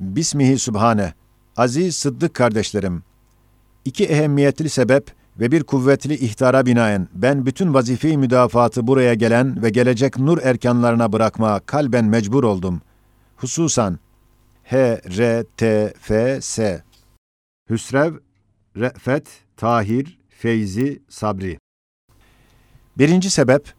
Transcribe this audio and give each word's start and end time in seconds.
Bismihi 0.00 0.58
Sübhane. 0.58 1.14
Aziz 1.56 1.96
Sıddık 1.96 2.34
kardeşlerim. 2.34 3.02
İki 3.84 4.04
ehemmiyetli 4.04 4.70
sebep 4.70 5.12
ve 5.40 5.52
bir 5.52 5.62
kuvvetli 5.62 6.14
ihtara 6.14 6.66
binaen 6.66 7.08
ben 7.14 7.46
bütün 7.46 7.74
vazife-i 7.74 8.18
müdafaatı 8.18 8.86
buraya 8.86 9.14
gelen 9.14 9.62
ve 9.62 9.70
gelecek 9.70 10.18
nur 10.18 10.38
erkanlarına 10.42 11.12
bırakmaya 11.12 11.60
kalben 11.60 12.04
mecbur 12.04 12.44
oldum. 12.44 12.82
Hususan 13.36 13.98
H, 14.64 15.00
R, 15.16 15.44
T, 15.56 15.92
F, 16.00 16.40
S. 16.40 16.82
Hüsrev, 17.70 18.14
Re'fet, 18.76 19.26
Tahir, 19.56 20.18
Feyzi, 20.28 21.02
Sabri. 21.08 21.58
Birinci 22.98 23.30
sebep, 23.30 23.74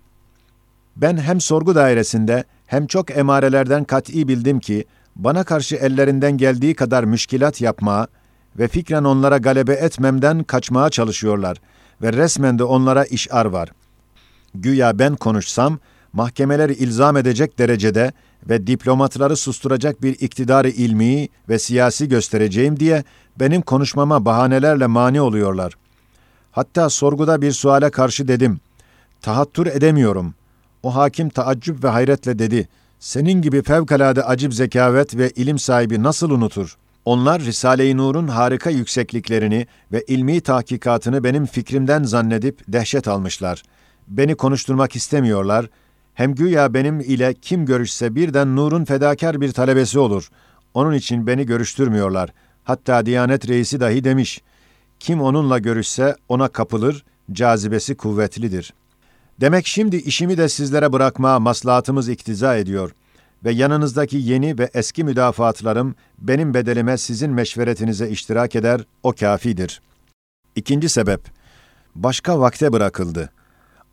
ben 0.95 1.17
hem 1.17 1.41
sorgu 1.41 1.75
dairesinde 1.75 2.43
hem 2.65 2.87
çok 2.87 3.17
emarelerden 3.17 3.83
kat'i 3.83 4.27
bildim 4.27 4.59
ki, 4.59 4.85
bana 5.15 5.43
karşı 5.43 5.75
ellerinden 5.75 6.37
geldiği 6.37 6.75
kadar 6.75 7.03
müşkilat 7.03 7.61
yapmaya 7.61 8.07
ve 8.59 8.67
fikren 8.67 9.03
onlara 9.03 9.37
galebe 9.37 9.73
etmemden 9.73 10.43
kaçmaya 10.43 10.89
çalışıyorlar 10.89 11.57
ve 12.01 12.13
resmen 12.13 12.59
de 12.59 12.63
onlara 12.63 13.05
işar 13.05 13.45
var. 13.45 13.71
Güya 14.55 14.99
ben 14.99 15.15
konuşsam, 15.15 15.79
mahkemeleri 16.13 16.73
ilzam 16.73 17.17
edecek 17.17 17.59
derecede 17.59 18.11
ve 18.49 18.67
diplomatları 18.67 19.35
susturacak 19.35 20.01
bir 20.01 20.15
iktidarı 20.19 20.69
ilmi 20.69 21.27
ve 21.49 21.59
siyasi 21.59 22.09
göstereceğim 22.09 22.79
diye 22.79 23.03
benim 23.39 23.61
konuşmama 23.61 24.25
bahanelerle 24.25 24.87
mani 24.87 25.21
oluyorlar. 25.21 25.73
Hatta 26.51 26.89
sorguda 26.89 27.41
bir 27.41 27.51
suale 27.51 27.89
karşı 27.89 28.27
dedim, 28.27 28.59
tahattür 29.21 29.67
edemiyorum. 29.67 30.33
O 30.83 30.95
hakim 30.95 31.29
taaccüp 31.29 31.83
ve 31.83 31.87
hayretle 31.87 32.39
dedi, 32.39 32.67
senin 32.99 33.41
gibi 33.41 33.61
fevkalade 33.61 34.23
acip 34.23 34.53
zekavet 34.53 35.17
ve 35.17 35.29
ilim 35.29 35.59
sahibi 35.59 36.03
nasıl 36.03 36.31
unutur? 36.31 36.77
Onlar 37.05 37.41
Risale-i 37.41 37.97
Nur'un 37.97 38.27
harika 38.27 38.69
yüksekliklerini 38.69 39.67
ve 39.91 40.03
ilmi 40.07 40.41
tahkikatını 40.41 41.23
benim 41.23 41.45
fikrimden 41.45 42.03
zannedip 42.03 42.61
dehşet 42.67 43.07
almışlar. 43.07 43.63
Beni 44.07 44.35
konuşturmak 44.35 44.95
istemiyorlar. 44.95 45.69
Hem 46.13 46.35
güya 46.35 46.73
benim 46.73 46.99
ile 46.99 47.33
kim 47.33 47.65
görüşse 47.65 48.15
birden 48.15 48.55
Nur'un 48.55 48.85
fedakar 48.85 49.41
bir 49.41 49.51
talebesi 49.51 49.99
olur. 49.99 50.29
Onun 50.73 50.93
için 50.93 51.27
beni 51.27 51.45
görüştürmüyorlar. 51.45 52.29
Hatta 52.63 53.05
Diyanet 53.05 53.47
Reisi 53.47 53.79
dahi 53.79 54.03
demiş. 54.03 54.41
Kim 54.99 55.21
onunla 55.21 55.59
görüşse 55.59 56.15
ona 56.29 56.47
kapılır, 56.47 57.05
cazibesi 57.31 57.97
kuvvetlidir. 57.97 58.73
Demek 59.41 59.67
şimdi 59.67 59.95
işimi 59.95 60.37
de 60.37 60.49
sizlere 60.49 60.93
bırakma 60.93 61.39
maslahatımız 61.39 62.09
iktiza 62.09 62.57
ediyor 62.57 62.91
ve 63.43 63.51
yanınızdaki 63.51 64.17
yeni 64.17 64.59
ve 64.59 64.69
eski 64.73 65.03
müdafaatlarım 65.03 65.95
benim 66.19 66.53
bedelime 66.53 66.97
sizin 66.97 67.31
meşveretinize 67.31 68.09
iştirak 68.09 68.55
eder, 68.55 68.81
o 69.03 69.13
kafidir. 69.13 69.81
İkinci 70.55 70.89
sebep, 70.89 71.21
başka 71.95 72.39
vakte 72.39 72.73
bırakıldı. 72.73 73.29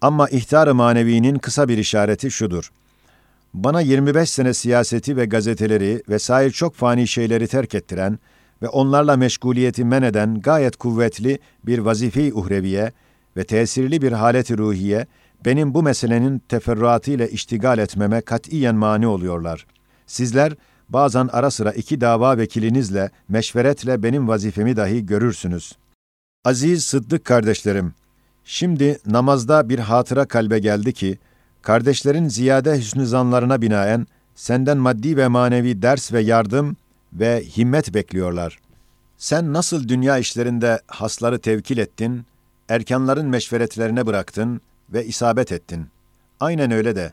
Ama 0.00 0.28
ihtar-ı 0.28 0.74
manevinin 0.74 1.38
kısa 1.38 1.68
bir 1.68 1.78
işareti 1.78 2.30
şudur. 2.30 2.72
Bana 3.54 3.80
25 3.80 4.30
sene 4.30 4.54
siyaseti 4.54 5.16
ve 5.16 5.24
gazeteleri 5.24 6.02
vesaire 6.08 6.50
çok 6.50 6.74
fani 6.74 7.08
şeyleri 7.08 7.48
terk 7.48 7.74
ettiren 7.74 8.18
ve 8.62 8.68
onlarla 8.68 9.16
meşguliyeti 9.16 9.84
men 9.84 10.02
eden 10.02 10.40
gayet 10.40 10.77
kuvvetli 10.77 11.38
bir 11.66 11.78
vazife-i 11.78 12.34
uhreviye 12.34 12.92
ve 13.36 13.44
tesirli 13.44 14.02
bir 14.02 14.12
haleti 14.12 14.58
ruhiye 14.58 15.06
benim 15.44 15.74
bu 15.74 15.82
meselenin 15.82 16.38
teferruatıyla 16.38 17.26
iştigal 17.26 17.78
etmeme 17.78 18.20
katiyen 18.20 18.74
mani 18.74 19.06
oluyorlar. 19.06 19.66
Sizler 20.06 20.52
bazen 20.88 21.28
ara 21.32 21.50
sıra 21.50 21.72
iki 21.72 22.00
dava 22.00 22.38
vekilinizle 22.38 23.10
meşveretle 23.28 24.02
benim 24.02 24.28
vazifemi 24.28 24.76
dahi 24.76 25.06
görürsünüz. 25.06 25.72
Aziz 26.44 26.84
Sıddık 26.84 27.24
kardeşlerim, 27.24 27.94
şimdi 28.44 28.98
namazda 29.06 29.68
bir 29.68 29.78
hatıra 29.78 30.24
kalbe 30.24 30.58
geldi 30.58 30.92
ki, 30.92 31.18
kardeşlerin 31.62 32.28
ziyade 32.28 32.78
hüsnü 32.78 33.06
zanlarına 33.06 33.62
binaen 33.62 34.06
senden 34.34 34.78
maddi 34.78 35.17
ve 35.17 35.28
manevi 35.28 35.83
ders 35.83 36.12
ve 36.12 36.20
yardım 36.20 36.77
ve 37.12 37.44
himmet 37.56 37.94
bekliyorlar. 37.94 38.58
Sen 39.18 39.52
nasıl 39.52 39.88
dünya 39.88 40.18
işlerinde 40.18 40.80
hasları 40.86 41.38
tevkil 41.38 41.78
ettin, 41.78 42.27
erkanların 42.68 43.27
meşveretlerine 43.27 44.06
bıraktın 44.06 44.61
ve 44.92 45.07
isabet 45.07 45.53
ettin. 45.53 45.86
Aynen 46.41 46.70
öyle 46.70 46.97
de, 46.97 47.13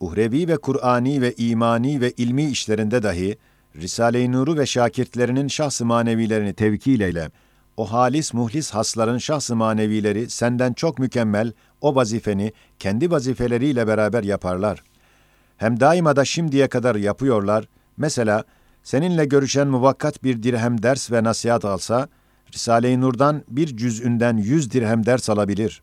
uhrevi 0.00 0.48
ve 0.48 0.56
Kur'ani 0.56 1.20
ve 1.20 1.34
imani 1.34 2.00
ve 2.00 2.10
ilmi 2.10 2.44
işlerinde 2.44 3.02
dahi, 3.02 3.38
Risale-i 3.76 4.32
Nur'u 4.32 4.58
ve 4.58 4.66
şakirtlerinin 4.66 5.48
şahs-ı 5.48 5.84
manevilerini 5.84 6.54
tevkil 6.54 7.00
eyle. 7.00 7.30
O 7.76 7.92
halis 7.92 8.34
muhlis 8.34 8.70
hasların 8.70 9.18
şahs-ı 9.18 9.56
manevileri 9.56 10.30
senden 10.30 10.72
çok 10.72 10.98
mükemmel 10.98 11.52
o 11.80 11.94
vazifeni 11.94 12.52
kendi 12.78 13.10
vazifeleriyle 13.10 13.86
beraber 13.86 14.22
yaparlar. 14.22 14.82
Hem 15.56 15.80
daima 15.80 16.16
da 16.16 16.24
şimdiye 16.24 16.68
kadar 16.68 16.94
yapıyorlar. 16.94 17.68
Mesela 17.96 18.44
seninle 18.82 19.24
görüşen 19.24 19.68
muvakkat 19.68 20.24
bir 20.24 20.42
dirhem 20.42 20.82
ders 20.82 21.12
ve 21.12 21.24
nasihat 21.24 21.64
alsa, 21.64 22.08
Risale-i 22.54 23.00
Nur'dan 23.00 23.42
bir 23.48 23.76
cüzünden 23.76 24.36
yüz 24.36 24.70
dirhem 24.70 25.06
ders 25.06 25.30
alabilir. 25.30 25.82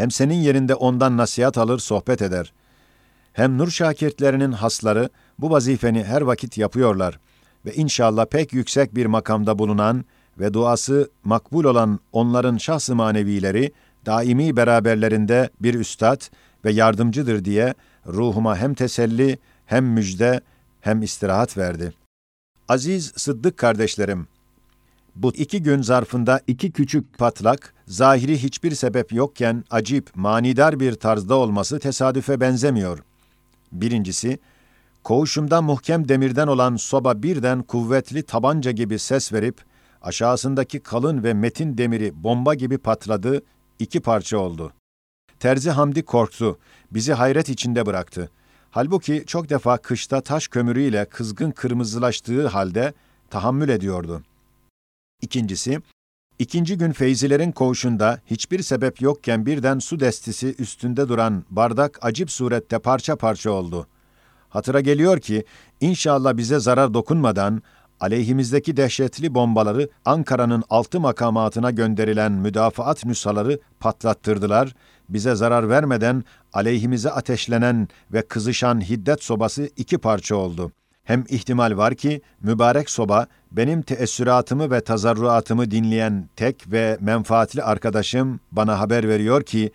Hem 0.00 0.10
senin 0.10 0.34
yerinde 0.34 0.74
ondan 0.74 1.16
nasihat 1.16 1.58
alır, 1.58 1.78
sohbet 1.78 2.22
eder. 2.22 2.52
Hem 3.32 3.58
nur 3.58 3.70
şakirtlerinin 3.70 4.52
hasları 4.52 5.08
bu 5.38 5.50
vazifeni 5.50 6.04
her 6.04 6.20
vakit 6.20 6.58
yapıyorlar 6.58 7.18
ve 7.64 7.74
inşallah 7.74 8.26
pek 8.26 8.52
yüksek 8.52 8.94
bir 8.94 9.06
makamda 9.06 9.58
bulunan 9.58 10.04
ve 10.38 10.54
duası 10.54 11.10
makbul 11.24 11.64
olan 11.64 12.00
onların 12.12 12.56
şahs-ı 12.56 12.94
manevileri 12.94 13.72
daimi 14.06 14.56
beraberlerinde 14.56 15.50
bir 15.60 15.74
üstad 15.74 16.20
ve 16.64 16.72
yardımcıdır 16.72 17.44
diye 17.44 17.74
ruhuma 18.06 18.56
hem 18.56 18.74
teselli 18.74 19.38
hem 19.66 19.84
müjde 19.86 20.40
hem 20.80 21.02
istirahat 21.02 21.56
verdi. 21.56 21.92
Aziz 22.68 23.12
Sıddık 23.16 23.56
kardeşlerim, 23.56 24.26
bu 25.22 25.34
iki 25.34 25.62
gün 25.62 25.82
zarfında 25.82 26.40
iki 26.46 26.72
küçük 26.72 27.18
patlak, 27.18 27.74
zahiri 27.86 28.42
hiçbir 28.42 28.70
sebep 28.70 29.12
yokken 29.12 29.64
acip, 29.70 30.10
manidar 30.14 30.80
bir 30.80 30.94
tarzda 30.94 31.34
olması 31.34 31.78
tesadüfe 31.78 32.40
benzemiyor. 32.40 32.98
Birincisi, 33.72 34.38
koğuşumda 35.04 35.62
muhkem 35.62 36.08
demirden 36.08 36.46
olan 36.46 36.76
soba 36.76 37.22
birden 37.22 37.62
kuvvetli 37.62 38.22
tabanca 38.22 38.70
gibi 38.70 38.98
ses 38.98 39.32
verip, 39.32 39.60
aşağısındaki 40.02 40.80
kalın 40.80 41.22
ve 41.22 41.34
metin 41.34 41.78
demiri 41.78 42.24
bomba 42.24 42.54
gibi 42.54 42.78
patladı, 42.78 43.42
iki 43.78 44.00
parça 44.00 44.38
oldu. 44.38 44.72
Terzi 45.40 45.70
Hamdi 45.70 46.02
korktu, 46.02 46.58
bizi 46.90 47.12
hayret 47.12 47.48
içinde 47.48 47.86
bıraktı. 47.86 48.30
Halbuki 48.70 49.24
çok 49.26 49.50
defa 49.50 49.76
kışta 49.76 50.20
taş 50.20 50.48
kömürüyle 50.48 51.04
kızgın 51.04 51.50
kırmızılaştığı 51.50 52.48
halde 52.48 52.92
tahammül 53.30 53.68
ediyordu. 53.68 54.22
İkincisi, 55.22 55.80
ikinci 56.38 56.78
gün 56.78 56.92
Feyzilerin 56.92 57.52
koğuşunda 57.52 58.20
hiçbir 58.26 58.62
sebep 58.62 59.00
yokken 59.00 59.46
birden 59.46 59.78
su 59.78 60.00
destisi 60.00 60.54
üstünde 60.58 61.08
duran 61.08 61.44
bardak 61.50 61.98
acip 62.02 62.30
surette 62.30 62.78
parça 62.78 63.16
parça 63.16 63.50
oldu. 63.50 63.86
Hatıra 64.48 64.80
geliyor 64.80 65.20
ki, 65.20 65.44
inşallah 65.80 66.36
bize 66.36 66.58
zarar 66.58 66.94
dokunmadan, 66.94 67.62
aleyhimizdeki 68.00 68.76
dehşetli 68.76 69.34
bombaları 69.34 69.88
Ankara'nın 70.04 70.64
altı 70.70 71.00
makamatına 71.00 71.70
gönderilen 71.70 72.32
müdafaat 72.32 73.04
nüshaları 73.04 73.60
patlattırdılar, 73.80 74.74
bize 75.08 75.34
zarar 75.34 75.68
vermeden 75.68 76.24
aleyhimize 76.52 77.10
ateşlenen 77.10 77.88
ve 78.12 78.22
kızışan 78.22 78.88
hiddet 78.88 79.22
sobası 79.22 79.70
iki 79.76 79.98
parça 79.98 80.36
oldu. 80.36 80.72
Hem 81.04 81.24
ihtimal 81.28 81.76
var 81.76 81.94
ki 81.94 82.22
mübarek 82.40 82.90
soba 82.90 83.26
benim 83.52 83.82
teessüratımı 83.82 84.70
ve 84.70 84.80
tazarruatımı 84.80 85.70
dinleyen 85.70 86.28
tek 86.36 86.72
ve 86.72 86.98
menfaatli 87.00 87.62
arkadaşım 87.62 88.40
bana 88.52 88.80
haber 88.80 89.08
veriyor 89.08 89.42
ki 89.42 89.72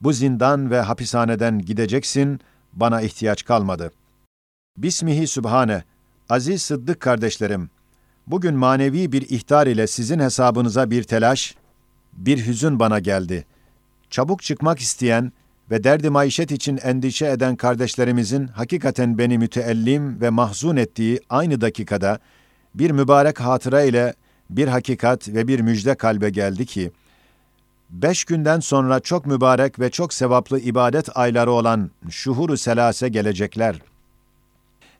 bu 0.00 0.12
zindan 0.12 0.70
ve 0.70 0.80
hapishaneden 0.80 1.58
gideceksin, 1.58 2.40
bana 2.72 3.00
ihtiyaç 3.00 3.44
kalmadı. 3.44 3.92
Bismihi 4.76 5.26
Sübhane, 5.26 5.84
aziz 6.28 6.62
Sıddık 6.62 7.00
kardeşlerim, 7.00 7.70
bugün 8.26 8.54
manevi 8.54 9.12
bir 9.12 9.22
ihtar 9.22 9.66
ile 9.66 9.86
sizin 9.86 10.18
hesabınıza 10.18 10.90
bir 10.90 11.02
telaş, 11.02 11.54
bir 12.12 12.46
hüzün 12.46 12.78
bana 12.78 12.98
geldi. 12.98 13.44
Çabuk 14.10 14.42
çıkmak 14.42 14.78
isteyen 14.78 15.32
ve 15.70 15.84
derdi 15.84 16.10
maişet 16.10 16.50
için 16.50 16.78
endişe 16.82 17.26
eden 17.26 17.56
kardeşlerimizin 17.56 18.46
hakikaten 18.46 19.18
beni 19.18 19.38
müteellim 19.38 20.20
ve 20.20 20.30
mahzun 20.30 20.76
ettiği 20.76 21.20
aynı 21.30 21.60
dakikada 21.60 22.18
bir 22.78 22.90
mübarek 22.90 23.40
hatıra 23.40 23.82
ile 23.82 24.14
bir 24.50 24.68
hakikat 24.68 25.28
ve 25.28 25.48
bir 25.48 25.60
müjde 25.60 25.94
kalbe 25.94 26.30
geldi 26.30 26.66
ki, 26.66 26.92
beş 27.90 28.24
günden 28.24 28.60
sonra 28.60 29.00
çok 29.00 29.26
mübarek 29.26 29.80
ve 29.80 29.90
çok 29.90 30.14
sevaplı 30.14 30.60
ibadet 30.60 31.16
ayları 31.16 31.50
olan 31.50 31.90
şuhuru 32.10 32.56
selase 32.56 33.08
gelecekler. 33.08 33.82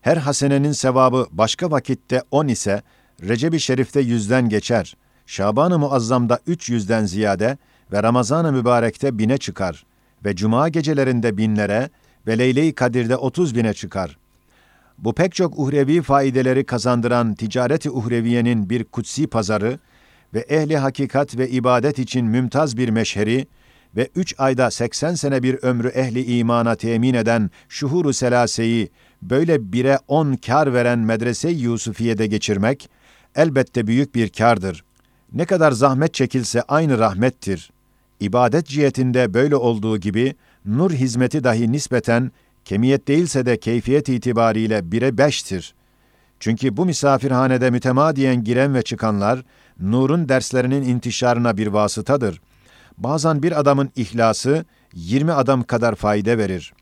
Her 0.01 0.17
hasenenin 0.17 0.71
sevabı 0.71 1.27
başka 1.31 1.71
vakitte 1.71 2.23
on 2.31 2.47
ise, 2.47 2.81
Recep-i 3.21 3.59
Şerif'te 3.59 4.01
yüzden 4.01 4.49
geçer. 4.49 4.97
Şaban-ı 5.25 5.79
Muazzam'da 5.79 6.39
üç 6.47 6.69
yüzden 6.69 7.05
ziyade 7.05 7.57
ve 7.91 8.03
Ramazan-ı 8.03 8.51
Mübarek'te 8.51 9.17
bine 9.17 9.37
çıkar. 9.37 9.85
Ve 10.25 10.35
Cuma 10.35 10.69
gecelerinde 10.69 11.37
binlere 11.37 11.89
ve 12.27 12.37
Leyle-i 12.37 12.75
Kadir'de 12.75 13.17
otuz 13.17 13.55
bine 13.55 13.73
çıkar. 13.73 14.17
Bu 15.03 15.13
pek 15.13 15.35
çok 15.35 15.59
uhrevi 15.59 16.01
faideleri 16.01 16.65
kazandıran 16.65 17.33
ticareti 17.35 17.89
uhreviyenin 17.89 18.69
bir 18.69 18.83
kutsi 18.83 19.27
pazarı 19.27 19.79
ve 20.33 20.39
ehli 20.39 20.77
hakikat 20.77 21.37
ve 21.37 21.49
ibadet 21.49 21.99
için 21.99 22.25
mümtaz 22.25 22.77
bir 22.77 22.89
meşheri 22.89 23.47
ve 23.95 24.09
üç 24.15 24.35
ayda 24.37 24.71
seksen 24.71 25.15
sene 25.15 25.43
bir 25.43 25.63
ömrü 25.63 25.87
ehli 25.87 26.37
imana 26.37 26.75
temin 26.75 27.13
eden 27.13 27.51
şuhuru 27.69 28.13
selaseyi 28.13 28.89
böyle 29.21 29.73
bire 29.73 29.99
on 30.07 30.33
kar 30.33 30.73
veren 30.73 30.99
medrese-i 30.99 31.59
Yusufiye'de 31.59 32.27
geçirmek 32.27 32.89
elbette 33.35 33.87
büyük 33.87 34.15
bir 34.15 34.29
kardır. 34.29 34.83
Ne 35.33 35.45
kadar 35.45 35.71
zahmet 35.71 36.13
çekilse 36.13 36.61
aynı 36.61 36.97
rahmettir. 36.97 37.71
İbadet 38.19 38.65
cihetinde 38.67 39.33
böyle 39.33 39.55
olduğu 39.55 39.97
gibi 39.97 40.35
nur 40.65 40.91
hizmeti 40.91 41.43
dahi 41.43 41.71
nispeten 41.71 42.31
kemiyet 42.69 43.07
değilse 43.07 43.45
de 43.45 43.59
keyfiyet 43.59 44.09
itibariyle 44.09 44.91
bire 44.91 45.17
beştir. 45.17 45.73
Çünkü 46.39 46.77
bu 46.77 46.85
misafirhanede 46.85 47.69
mütemadiyen 47.69 48.43
giren 48.43 48.73
ve 48.75 48.81
çıkanlar, 48.81 49.43
nurun 49.79 50.29
derslerinin 50.29 50.81
intişarına 50.81 51.57
bir 51.57 51.67
vasıtadır. 51.67 52.41
Bazen 52.97 53.43
bir 53.43 53.59
adamın 53.59 53.89
ihlası, 53.95 54.65
20 54.93 55.31
adam 55.31 55.63
kadar 55.63 55.95
fayda 55.95 56.37
verir. 56.37 56.73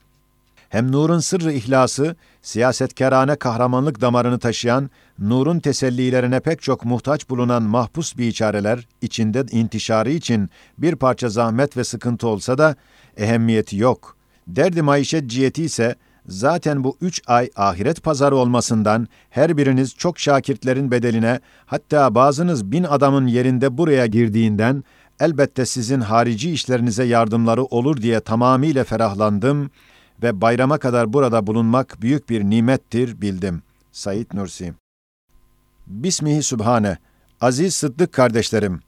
Hem 0.70 0.92
nurun 0.92 1.20
sırrı 1.20 1.54
ihlası, 1.54 2.16
siyasetkarane 2.42 3.36
kahramanlık 3.36 4.02
damarını 4.02 4.40
taşıyan, 4.40 4.90
nurun 5.20 5.60
tesellilerine 5.60 6.40
pek 6.40 6.62
çok 6.62 6.86
muhtaç 6.86 7.30
bulunan 7.30 7.64
mahpus 7.64 8.18
biçareler 8.18 8.88
içinde 9.02 9.46
intişarı 9.52 10.12
için 10.12 10.50
bir 10.78 10.96
parça 10.96 11.30
zahmet 11.30 11.78
ve 11.78 11.84
sıkıntı 11.84 12.28
olsa 12.28 12.58
da 12.58 12.76
ehemmiyeti 13.18 13.78
yok. 13.78 14.17
Derdi 14.48 14.82
maişet 14.82 15.28
ciheti 15.30 15.64
ise 15.64 15.96
zaten 16.28 16.84
bu 16.84 16.98
üç 17.02 17.22
ay 17.28 17.50
ahiret 17.56 18.04
pazarı 18.04 18.36
olmasından 18.36 19.08
her 19.30 19.58
biriniz 19.58 19.96
çok 19.96 20.20
şakirtlerin 20.20 20.92
bedeline 20.92 21.40
hatta 21.66 22.16
bazınız 22.16 22.72
bin 22.72 22.84
adamın 22.84 23.28
yerinde 23.28 23.78
buraya 23.78 24.06
girdiğinden 24.06 24.84
elbette 25.20 25.66
sizin 25.66 26.02
harici 26.02 26.52
işlerinize 26.52 27.04
yardımları 27.04 27.64
olur 27.64 28.02
diye 28.02 28.20
tamamıyla 28.20 28.84
ferahlandım 28.84 29.72
ve 30.24 30.42
bayrama 30.42 30.78
kadar 30.78 31.14
burada 31.14 31.48
bulunmak 31.48 32.02
büyük 32.02 32.30
bir 32.30 32.44
nimettir 32.44 33.22
bildim. 33.22 33.62
Said 33.92 34.26
Nursi 34.34 34.74
Bismihi 35.88 36.44
Sübhane 36.44 36.98
Aziz 37.42 37.76
Sıddık 37.76 38.14
kardeşlerim, 38.14 38.80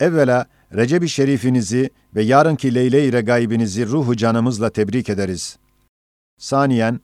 evvela 0.00 0.46
Recep-i 0.74 1.08
Şerifinizi 1.08 1.90
ve 2.16 2.22
yarınki 2.22 2.74
Leyle-i 2.74 3.12
Regaibinizi 3.12 3.86
ruhu 3.86 4.16
canımızla 4.16 4.70
tebrik 4.70 5.08
ederiz. 5.08 5.58
Saniyen, 6.38 7.00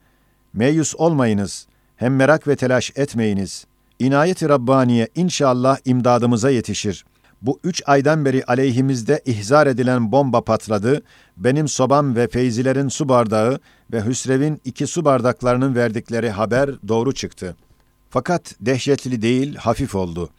meyus 0.53 0.95
olmayınız, 0.95 1.67
hem 1.97 2.17
merak 2.17 2.49
ve 2.49 2.57
telaş 2.57 2.93
etmeyiniz. 2.97 3.67
İnayet-i 3.99 4.49
Rabbaniye 4.49 5.09
inşallah 5.15 5.79
imdadımıza 5.85 6.51
yetişir. 6.51 7.05
Bu 7.43 7.61
üç 7.65 7.83
aydan 7.87 8.25
beri 8.25 8.45
aleyhimizde 8.45 9.23
ihzar 9.25 9.67
edilen 9.67 10.13
bomba 10.13 10.41
patladı, 10.41 11.03
benim 11.37 11.69
sobam 11.69 12.17
ve 12.17 12.29
feyzilerin 12.29 12.89
su 12.89 13.09
bardağı 13.09 13.61
ve 13.93 14.05
Hüsrev'in 14.05 14.61
iki 14.65 14.87
su 14.87 15.05
bardaklarının 15.05 15.75
verdikleri 15.75 16.31
haber 16.31 16.71
doğru 16.89 17.15
çıktı. 17.15 17.57
Fakat 18.11 18.55
dehşetli 18.61 19.23
değil, 19.23 19.57
hafif 19.57 19.95
oldu. 19.95 20.31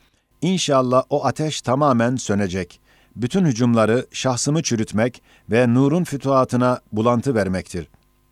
İnşallah 0.41 1.03
o 1.09 1.25
ateş 1.25 1.61
tamamen 1.61 2.15
sönecek. 2.15 2.86
Bütün 3.17 3.45
hücumları 3.45 4.05
şahsımı 4.11 4.63
çürütmek 4.63 5.21
ve 5.51 5.73
nurun 5.73 6.03
fütuhatına 6.03 6.79
bulantı 6.91 7.35
vermektir. 7.35 7.87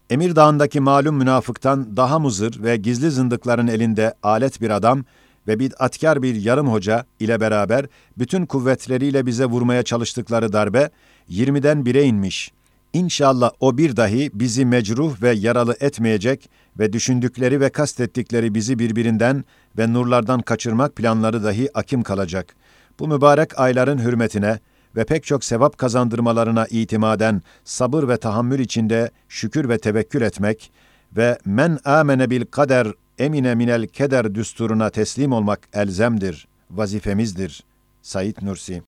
Emir 0.10 0.36
Dağı'ndaki 0.36 0.80
malum 0.80 1.16
münafıktan 1.16 1.98
daha 1.98 2.20
muzır 2.20 2.64
ve 2.64 2.78
gizli 2.78 3.12
zındıkların 3.12 3.68
elinde 3.68 4.14
alet 4.24 4.62
bir 4.62 4.70
adam 4.70 5.04
ve 5.48 5.60
bid'atkar 5.60 6.24
bir 6.24 6.36
yarım 6.36 6.68
hoca 6.68 7.06
ile 7.20 7.42
beraber 7.42 7.86
bütün 8.18 8.46
kuvvetleriyle 8.46 9.26
bize 9.26 9.46
vurmaya 9.46 9.84
çalıştıkları 9.84 10.54
darbe 10.54 10.90
20'den 11.30 11.78
1'e 11.78 12.04
inmiş. 12.04 12.52
İnşallah 12.94 13.52
o 13.60 13.78
bir 13.78 13.98
dahi 13.98 14.30
bizi 14.34 14.66
mecruh 14.66 15.22
ve 15.22 15.32
yaralı 15.32 15.76
etmeyecek 15.80 16.50
ve 16.80 16.94
düşündükleri 16.94 17.60
ve 17.60 17.70
kastettikleri 17.70 18.56
bizi 18.56 18.80
birbirinden 18.80 19.44
ve 19.78 19.94
nurlardan 19.94 20.42
kaçırmak 20.42 20.96
planları 20.96 21.44
dahi 21.44 21.70
akim 21.74 22.04
kalacak. 22.04 22.56
Bu 23.00 23.08
mübarek 23.08 23.60
ayların 23.60 23.98
hürmetine 23.98 24.60
ve 24.96 25.04
pek 25.04 25.24
çok 25.24 25.44
sevap 25.44 25.78
kazandırmalarına 25.78 26.68
itimaden 26.70 27.42
sabır 27.64 28.08
ve 28.08 28.18
tahammül 28.18 28.60
içinde 28.60 29.12
şükür 29.30 29.70
ve 29.70 29.78
tevekkül 29.78 30.22
etmek 30.22 30.72
ve 31.18 31.38
men 31.46 31.80
amene 31.86 32.30
bil 32.30 32.46
kader 32.46 32.88
emine 33.20 33.56
minel 33.56 33.88
keder 33.88 34.36
düsturuna 34.36 34.90
teslim 34.90 35.32
olmak 35.32 35.60
elzemdir, 35.74 36.48
vazifemizdir. 36.72 37.64
Said 38.02 38.36
Nursi 38.42 38.84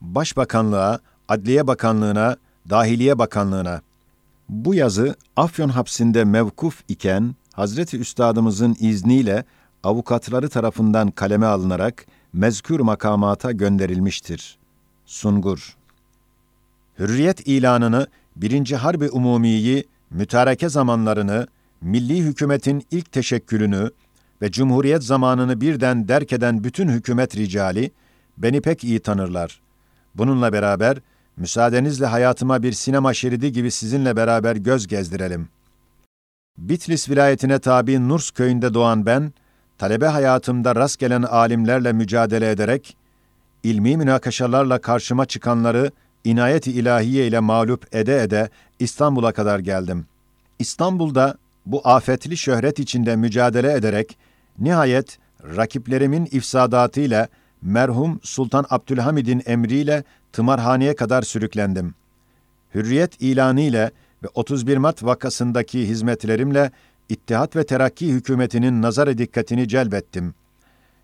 Başbakanlığa, 0.00 0.98
Adliye 1.28 1.66
Bakanlığına, 1.66 2.36
Dahiliye 2.70 3.18
Bakanlığına 3.18 3.80
bu 4.48 4.74
yazı 4.74 5.14
Afyon 5.36 5.68
hapsinde 5.68 6.24
mevkuf 6.24 6.82
iken 6.88 7.34
Hazreti 7.52 7.98
Üstadımızın 7.98 8.76
izniyle 8.80 9.44
avukatları 9.84 10.48
tarafından 10.48 11.10
kaleme 11.10 11.46
alınarak 11.46 12.06
mezkür 12.32 12.80
makamata 12.80 13.52
gönderilmiştir. 13.52 14.58
Sungur 15.06 15.76
Hürriyet 16.98 17.48
ilanını, 17.48 18.06
birinci 18.36 18.76
Harbi 18.76 19.10
Umumiyi, 19.10 19.84
mütareke 20.10 20.68
zamanlarını, 20.68 21.46
milli 21.80 22.16
hükümetin 22.18 22.86
ilk 22.90 23.12
teşekkülünü 23.12 23.90
ve 24.42 24.50
cumhuriyet 24.50 25.02
zamanını 25.04 25.60
birden 25.60 26.08
derk 26.08 26.32
eden 26.32 26.64
bütün 26.64 26.88
hükümet 26.88 27.36
ricali, 27.36 27.90
beni 28.38 28.60
pek 28.60 28.84
iyi 28.84 29.00
tanırlar. 29.00 29.60
Bununla 30.14 30.52
beraber, 30.52 30.98
müsaadenizle 31.36 32.06
hayatıma 32.06 32.62
bir 32.62 32.72
sinema 32.72 33.14
şeridi 33.14 33.52
gibi 33.52 33.70
sizinle 33.70 34.16
beraber 34.16 34.56
göz 34.56 34.86
gezdirelim. 34.86 35.48
Bitlis 36.58 37.10
vilayetine 37.10 37.58
tabi 37.58 38.08
Nurs 38.08 38.30
köyünde 38.30 38.74
doğan 38.74 39.06
ben, 39.06 39.32
talebe 39.78 40.06
hayatımda 40.06 40.76
rast 40.76 40.98
gelen 40.98 41.22
alimlerle 41.22 41.92
mücadele 41.92 42.50
ederek, 42.50 42.96
ilmi 43.64 43.96
münakaşalarla 43.96 44.78
karşıma 44.78 45.26
çıkanları 45.26 45.90
inayet-i 46.24 46.70
ilahiye 46.70 47.26
ile 47.26 47.40
mağlup 47.40 47.94
ede 47.94 48.22
ede 48.22 48.48
İstanbul'a 48.78 49.32
kadar 49.32 49.58
geldim. 49.58 50.06
İstanbul'da 50.58 51.36
bu 51.66 51.80
afetli 51.84 52.36
şöhret 52.36 52.78
içinde 52.78 53.16
mücadele 53.16 53.72
ederek 53.72 54.18
nihayet 54.58 55.18
rakiplerimin 55.56 56.28
ifsadatıyla 56.32 57.28
merhum 57.62 58.20
Sultan 58.22 58.66
Abdülhamid'in 58.70 59.42
emriyle 59.46 60.04
tımarhaneye 60.32 60.96
kadar 60.96 61.22
sürüklendim. 61.22 61.94
Hürriyet 62.74 63.22
ilanı 63.22 63.60
ile 63.60 63.90
ve 64.22 64.28
31 64.34 64.76
Mart 64.76 65.04
vakasındaki 65.04 65.88
hizmetlerimle 65.88 66.70
İttihat 67.08 67.56
ve 67.56 67.66
Terakki 67.66 68.12
hükümetinin 68.12 68.82
nazar 68.82 69.18
dikkatini 69.18 69.68
celbettim. 69.68 70.34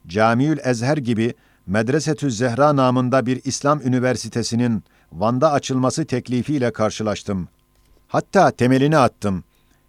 Camiül 0.07 0.59
Ezher 0.65 0.97
gibi 0.97 1.35
Medresetü 1.71 2.31
Zehra 2.31 2.77
namında 2.77 3.27
bir 3.27 3.41
İslam 3.45 3.81
üniversitesinin 3.81 4.85
Van'da 5.13 5.53
açılması 5.53 6.05
teklifiyle 6.05 6.73
karşılaştım. 6.73 7.49
Hatta 8.09 8.51
temelini 8.51 8.99
attım. 8.99 9.45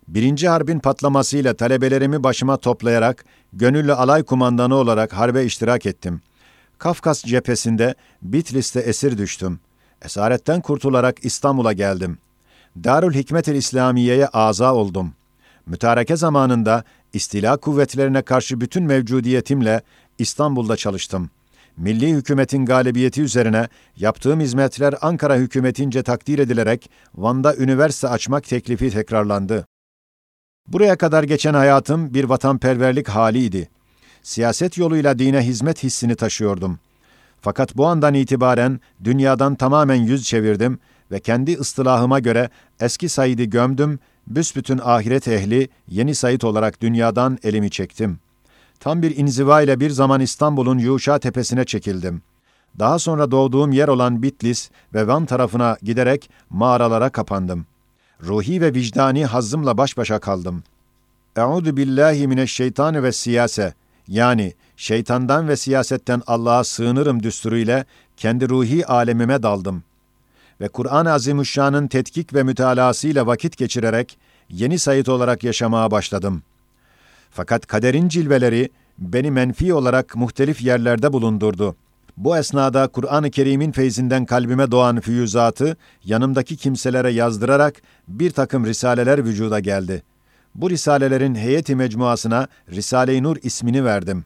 Birinci 0.08 0.50
harbin 0.50 0.80
patlamasıyla 0.80 1.54
talebelerimi 1.54 2.24
başıma 2.24 2.58
toplayarak 2.58 3.26
gönüllü 3.54 3.94
alay 3.94 4.24
kumandanı 4.24 4.76
olarak 4.76 5.14
harbe 5.14 5.46
iştirak 5.46 5.86
ettim. 5.86 6.22
Kafkas 6.78 7.24
cephesinde 7.24 7.96
Bitlis'te 8.22 8.80
esir 8.80 9.18
düştüm. 9.18 9.60
Esaretten 10.02 10.62
kurtularak 10.62 11.26
İstanbul'a 11.26 11.74
geldim. 11.74 12.18
Darül 12.84 13.14
Hikmet-i 13.14 13.54
İslamiye'ye 13.54 14.28
aza 14.28 14.76
oldum. 14.76 15.14
Mütareke 15.66 16.16
zamanında 16.16 16.84
istila 17.14 17.58
kuvvetlerine 17.58 18.22
karşı 18.22 18.62
bütün 18.62 18.84
mevcudiyetimle 18.84 19.82
İstanbul'da 20.20 20.78
çalıştım.'' 20.78 21.41
Milli 21.78 22.14
hükümetin 22.14 22.66
galibiyeti 22.66 23.22
üzerine 23.22 23.68
yaptığım 23.98 24.40
hizmetler 24.40 24.96
Ankara 25.02 25.36
hükümetince 25.36 26.04
takdir 26.04 26.40
edilerek 26.40 26.90
Van'da 27.16 27.56
üniversite 27.56 28.08
açmak 28.08 28.44
teklifi 28.44 28.90
tekrarlandı. 28.90 29.66
Buraya 30.68 30.98
kadar 30.98 31.24
geçen 31.24 31.54
hayatım 31.54 32.14
bir 32.14 32.24
vatanperverlik 32.24 33.10
haliydi. 33.10 33.70
Siyaset 34.24 34.78
yoluyla 34.78 35.20
dine 35.20 35.42
hizmet 35.42 35.84
hissini 35.84 36.16
taşıyordum. 36.16 36.80
Fakat 37.42 37.78
bu 37.78 37.88
andan 37.88 38.14
itibaren 38.14 38.80
dünyadan 39.04 39.56
tamamen 39.56 39.96
yüz 39.96 40.24
çevirdim 40.24 40.80
ve 41.12 41.20
kendi 41.20 41.58
ıstılahıma 41.58 42.20
göre 42.20 42.50
eski 42.80 43.10
Said'i 43.10 43.50
gömdüm 43.50 44.00
büsbütün 44.28 44.80
ahiret 44.84 45.28
ehli 45.28 45.70
Yeni 45.88 46.16
Said 46.16 46.42
olarak 46.42 46.82
dünyadan 46.82 47.38
elimi 47.44 47.70
çektim. 47.70 48.20
Tam 48.82 49.02
bir 49.02 49.18
inziva 49.18 49.62
ile 49.62 49.80
bir 49.80 49.90
zaman 49.90 50.22
İstanbul'un 50.22 50.78
Yuşa 50.78 51.20
tepesine 51.20 51.66
çekildim. 51.66 52.22
Daha 52.80 53.00
sonra 53.00 53.32
doğduğum 53.32 53.72
yer 53.72 53.88
olan 53.88 54.24
Bitlis 54.24 54.70
ve 54.94 55.08
Van 55.08 55.26
tarafına 55.26 55.78
giderek 55.82 56.30
mağaralara 56.50 57.10
kapandım. 57.10 57.66
Ruhi 58.24 58.62
ve 58.62 58.74
vicdani 58.74 59.26
hazzımla 59.26 59.78
baş 59.78 59.98
başa 59.98 60.20
kaldım. 60.20 60.64
Euzu 61.36 61.78
billahi 61.78 62.28
mineşşeytani 62.28 63.04
ve 63.04 63.12
siyase 63.12 63.74
yani 64.08 64.54
şeytandan 64.78 65.48
ve 65.48 65.56
siyasetten 65.56 66.22
Allah'a 66.28 66.64
sığınırım 66.64 67.24
düsturuyla 67.24 67.86
kendi 68.18 68.50
ruhi 68.50 68.88
alemime 68.88 69.44
daldım. 69.44 69.84
Ve 70.62 70.68
Kur'an-ı 70.68 71.12
Azimüşşan'ın 71.12 71.88
tetkik 71.88 72.34
ve 72.34 72.44
mütalasıyla 72.44 73.28
vakit 73.28 73.58
geçirerek 73.58 74.18
yeni 74.50 74.80
sayit 74.80 75.10
olarak 75.10 75.44
yaşamaya 75.44 75.92
başladım. 75.92 76.44
Fakat 77.32 77.68
kaderin 77.68 78.08
cilveleri 78.08 78.70
beni 78.98 79.32
menfi 79.32 79.74
olarak 79.74 80.16
muhtelif 80.16 80.62
yerlerde 80.62 81.14
bulundurdu. 81.14 81.76
Bu 82.18 82.38
esnada 82.38 82.88
Kur'an-ı 82.88 83.32
Kerim'in 83.32 83.72
feyzinden 83.72 84.26
kalbime 84.26 84.72
doğan 84.72 85.00
füyüzatı 85.00 85.78
yanımdaki 86.04 86.58
kimselere 86.58 87.12
yazdırarak 87.12 87.82
bir 88.08 88.32
takım 88.32 88.66
risaleler 88.66 89.26
vücuda 89.26 89.60
geldi. 89.60 90.04
Bu 90.56 90.70
risalelerin 90.70 91.36
heyeti 91.36 91.76
mecmuasına 91.76 92.48
Risale-i 92.72 93.24
Nur 93.24 93.38
ismini 93.44 93.86
verdim. 93.86 94.26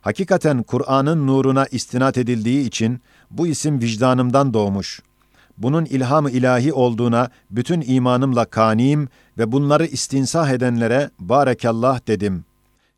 Hakikaten 0.00 0.62
Kur'an'ın 0.62 1.26
nuruna 1.26 1.66
istinat 1.66 2.18
edildiği 2.18 2.66
için 2.66 3.00
bu 3.30 3.46
isim 3.46 3.80
vicdanımdan 3.80 4.54
doğmuş. 4.54 5.00
Bunun 5.58 5.84
ilham-ı 5.84 6.30
ilahi 6.30 6.72
olduğuna 6.72 7.30
bütün 7.50 7.84
imanımla 7.86 8.44
kaniyim 8.44 9.08
ve 9.38 9.52
bunları 9.52 9.86
istinsah 9.86 10.50
edenlere 10.50 11.10
barekallah 11.18 12.06
dedim. 12.06 12.44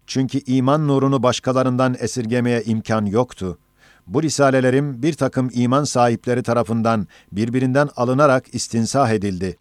Çünkü 0.06 0.38
iman 0.38 0.88
nurunu 0.88 1.22
başkalarından 1.22 1.96
esirgemeye 1.98 2.62
imkan 2.62 3.06
yoktu. 3.06 3.58
Bu 4.06 4.22
risalelerim 4.22 5.02
bir 5.02 5.12
takım 5.12 5.50
iman 5.52 5.84
sahipleri 5.84 6.42
tarafından 6.42 7.06
birbirinden 7.32 7.88
alınarak 7.96 8.54
istinsah 8.54 9.10
edildi. 9.10 9.56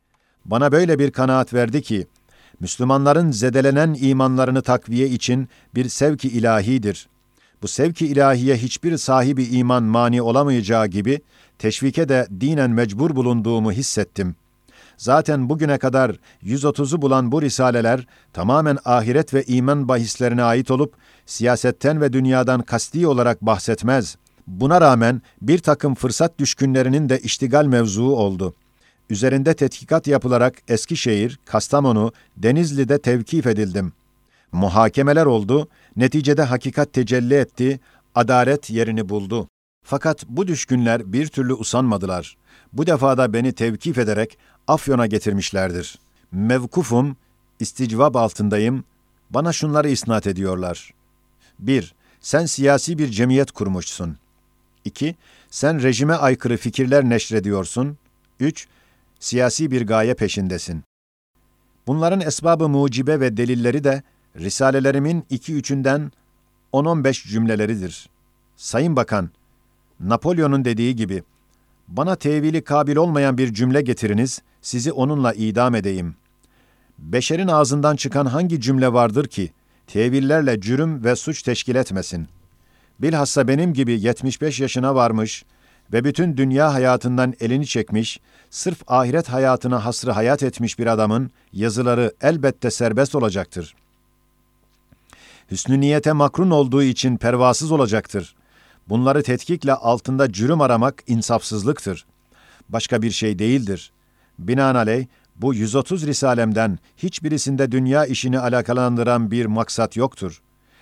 Bana 0.45 0.71
böyle 0.71 0.99
bir 0.99 1.11
kanaat 1.11 1.53
verdi 1.53 1.81
ki, 1.81 2.07
Müslümanların 2.59 3.31
zedelenen 3.31 3.97
imanlarını 3.99 4.61
takviye 4.61 5.07
için 5.07 5.47
bir 5.75 5.89
sevki 5.89 6.27
ilahidir. 6.27 7.07
Bu 7.63 7.67
sevki 7.67 8.07
ilahiye 8.07 8.57
hiçbir 8.57 8.97
sahibi 8.97 9.43
iman 9.43 9.83
mani 9.83 10.21
olamayacağı 10.21 10.87
gibi, 10.87 11.21
teşvike 11.59 12.09
de 12.09 12.27
dinen 12.41 12.71
mecbur 12.71 13.15
bulunduğumu 13.15 13.71
hissettim. 13.71 14.35
Zaten 14.97 15.49
bugüne 15.49 15.77
kadar 15.77 16.15
130'u 16.43 17.01
bulan 17.01 17.31
bu 17.31 17.41
risaleler 17.41 18.07
tamamen 18.33 18.77
ahiret 18.85 19.33
ve 19.33 19.43
iman 19.43 19.87
bahislerine 19.87 20.43
ait 20.43 20.71
olup, 20.71 20.93
siyasetten 21.25 22.01
ve 22.01 22.13
dünyadan 22.13 22.61
kasti 22.61 23.07
olarak 23.07 23.41
bahsetmez. 23.41 24.15
Buna 24.47 24.81
rağmen 24.81 25.21
bir 25.41 25.59
takım 25.59 25.95
fırsat 25.95 26.39
düşkünlerinin 26.39 27.09
de 27.09 27.19
iştigal 27.19 27.65
mevzuu 27.65 28.15
oldu. 28.15 28.53
Üzerinde 29.09 29.53
tetkikat 29.53 30.07
yapılarak 30.07 30.55
Eskişehir, 30.67 31.39
Kastamonu, 31.45 32.11
Denizli'de 32.37 33.01
tevkif 33.01 33.47
edildim. 33.47 33.93
Muhakemeler 34.53 35.25
oldu, 35.25 35.67
neticede 35.95 36.43
hakikat 36.43 36.93
tecelli 36.93 37.33
etti, 37.33 37.79
adalet 38.15 38.69
yerini 38.69 39.09
buldu. 39.09 39.47
Fakat 39.85 40.25
bu 40.29 40.47
düşkünler 40.47 41.13
bir 41.13 41.27
türlü 41.27 41.53
usanmadılar. 41.53 42.37
Bu 42.73 42.87
defada 42.87 43.33
beni 43.33 43.53
tevkif 43.53 43.97
ederek 43.97 44.37
Afyon'a 44.67 45.07
getirmişlerdir. 45.07 45.99
Mevkufum, 46.31 47.17
isticvab 47.59 48.15
altındayım, 48.15 48.83
bana 49.29 49.53
şunları 49.53 49.89
isnat 49.89 50.27
ediyorlar. 50.27 50.93
1. 51.59 51.95
Sen 52.21 52.45
siyasi 52.45 52.97
bir 52.97 53.07
cemiyet 53.07 53.51
kurmuşsun. 53.51 54.17
2. 54.85 55.15
Sen 55.49 55.81
rejime 55.83 56.13
aykırı 56.13 56.57
fikirler 56.57 57.03
neşrediyorsun. 57.03 57.97
3. 58.39 58.67
Siyasi 59.19 59.71
bir 59.71 59.87
gaye 59.87 60.13
peşindesin. 60.13 60.83
Bunların 61.87 62.21
esbabı 62.21 62.69
mucibe 62.69 63.19
ve 63.19 63.37
delilleri 63.37 63.83
de 63.83 64.03
risalelerimin 64.39 65.25
iki 65.29 65.53
üçünden 65.53 66.11
10-15 66.73 67.27
cümleleridir. 67.27 68.09
Sayın 68.55 68.95
Bakan, 68.95 69.29
Napolyon'un 69.99 70.65
dediği 70.65 70.95
gibi, 70.95 71.23
bana 71.87 72.15
tevili 72.15 72.63
kabil 72.63 72.95
olmayan 72.95 73.37
bir 73.37 73.53
cümle 73.53 73.81
getiriniz, 73.81 74.41
sizi 74.61 74.91
onunla 74.91 75.33
idam 75.33 75.75
edeyim. 75.75 76.15
Beşerin 76.99 77.47
ağzından 77.47 77.95
çıkan 77.95 78.25
hangi 78.25 78.61
cümle 78.61 78.93
vardır 78.93 79.27
ki, 79.27 79.51
tevillerle 79.87 80.61
cürüm 80.61 81.03
ve 81.03 81.15
suç 81.15 81.41
teşkil 81.41 81.75
etmesin? 81.75 82.27
Bilhassa 82.99 83.47
benim 83.47 83.73
gibi 83.73 84.01
75 84.01 84.59
yaşına 84.59 84.95
varmış 84.95 85.45
ve 85.93 86.03
bütün 86.03 86.37
dünya 86.37 86.73
hayatından 86.73 87.33
elini 87.39 87.67
çekmiş, 87.67 88.19
sırf 88.49 88.77
ahiret 88.87 89.29
hayatına 89.29 89.85
hasrı 89.85 90.11
hayat 90.11 90.43
etmiş 90.43 90.79
bir 90.79 90.87
adamın 90.87 91.31
yazıları 91.53 92.13
elbette 92.21 92.71
serbest 92.71 93.15
olacaktır. 93.15 93.75
Hüsnü 95.51 95.81
niyete 95.81 96.11
makrun 96.11 96.49
olduğu 96.49 96.83
için 96.83 97.17
pervasız 97.17 97.71
olacaktır. 97.71 98.35
Bunları 98.89 99.23
tetkikle 99.23 99.73
altında 99.73 100.31
cürüm 100.31 100.61
aramak 100.61 101.03
insafsızlıktır. 101.07 102.05
Başka 102.69 103.01
bir 103.01 103.11
şey 103.11 103.39
değildir. 103.39 103.91
Binaenaleyh 104.39 105.05
bu 105.35 105.53
130 105.53 106.07
risalemden 106.07 106.79
hiçbirisinde 106.97 107.71
dünya 107.71 108.05
işini 108.05 108.39
alakalandıran 108.39 109.31
bir 109.31 109.45
maksat 109.45 109.95
yoktur. 109.95 110.41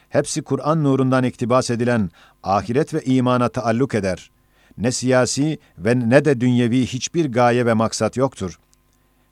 Hepsi 0.09 0.41
Kur'an 0.41 0.83
nurundan 0.83 1.23
iktibas 1.23 1.69
edilen 1.69 2.09
ahiret 2.43 2.93
ve 2.93 3.01
imana 3.01 3.49
taalluk 3.49 3.95
eder. 3.95 4.31
Ne 4.77 4.91
siyasi 4.91 5.59
ve 5.77 5.99
ne 5.99 6.25
de 6.25 6.41
dünyevi 6.41 6.85
hiçbir 6.85 7.31
gaye 7.31 7.65
ve 7.65 7.73
maksat 7.73 8.17
yoktur. 8.17 8.59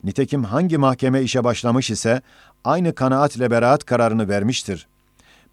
Nitekim 0.04 0.44
hangi 0.44 0.78
mahkeme 0.78 1.22
işe 1.22 1.44
başlamış 1.44 1.92
ise 1.92 2.22
aynı 2.64 2.96
kanaatle 2.96 3.52
beraat 3.52 3.86
kararını 3.86 4.30
vermiştir. 4.30 4.88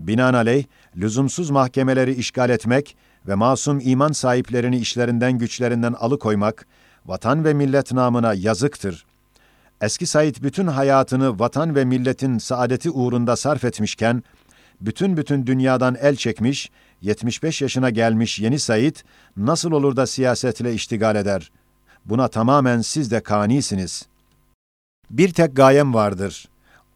Binaenaleyh 0.01 0.65
lüzumsuz 0.97 1.51
mahkemeleri 1.51 2.15
işgal 2.15 2.51
etmek 2.51 2.97
ve 3.29 3.35
masum 3.35 3.81
iman 3.83 4.13
sahiplerini 4.13 4.79
işlerinden 4.79 5.39
güçlerinden 5.39 5.93
alıkoymak, 5.93 6.67
vatan 7.07 7.45
ve 7.45 7.55
millet 7.55 7.93
namına 7.93 8.35
yazıktır. 8.35 9.07
Eski 9.81 10.07
Said 10.07 10.37
bütün 10.43 10.67
hayatını 10.67 11.39
vatan 11.39 11.75
ve 11.75 11.85
milletin 11.85 12.39
saadeti 12.39 12.91
uğrunda 12.91 13.37
sarf 13.37 13.65
etmişken, 13.65 14.23
bütün 14.81 15.17
bütün 15.17 15.47
dünyadan 15.47 15.97
el 16.01 16.17
çekmiş, 16.17 16.71
75 17.03 17.63
yaşına 17.63 17.91
gelmiş 17.91 18.41
yeni 18.41 18.59
Said, 18.59 18.97
nasıl 19.37 19.73
olur 19.73 19.97
da 19.97 20.07
siyasetle 20.07 20.75
iştigal 20.75 21.17
eder? 21.17 21.51
Buna 22.05 22.29
tamamen 22.29 22.81
siz 22.81 23.11
de 23.11 23.21
kanisiniz. 23.21 24.07
Bir 25.11 25.33
tek 25.33 25.57
gayem 25.57 25.95
vardır. 25.95 26.49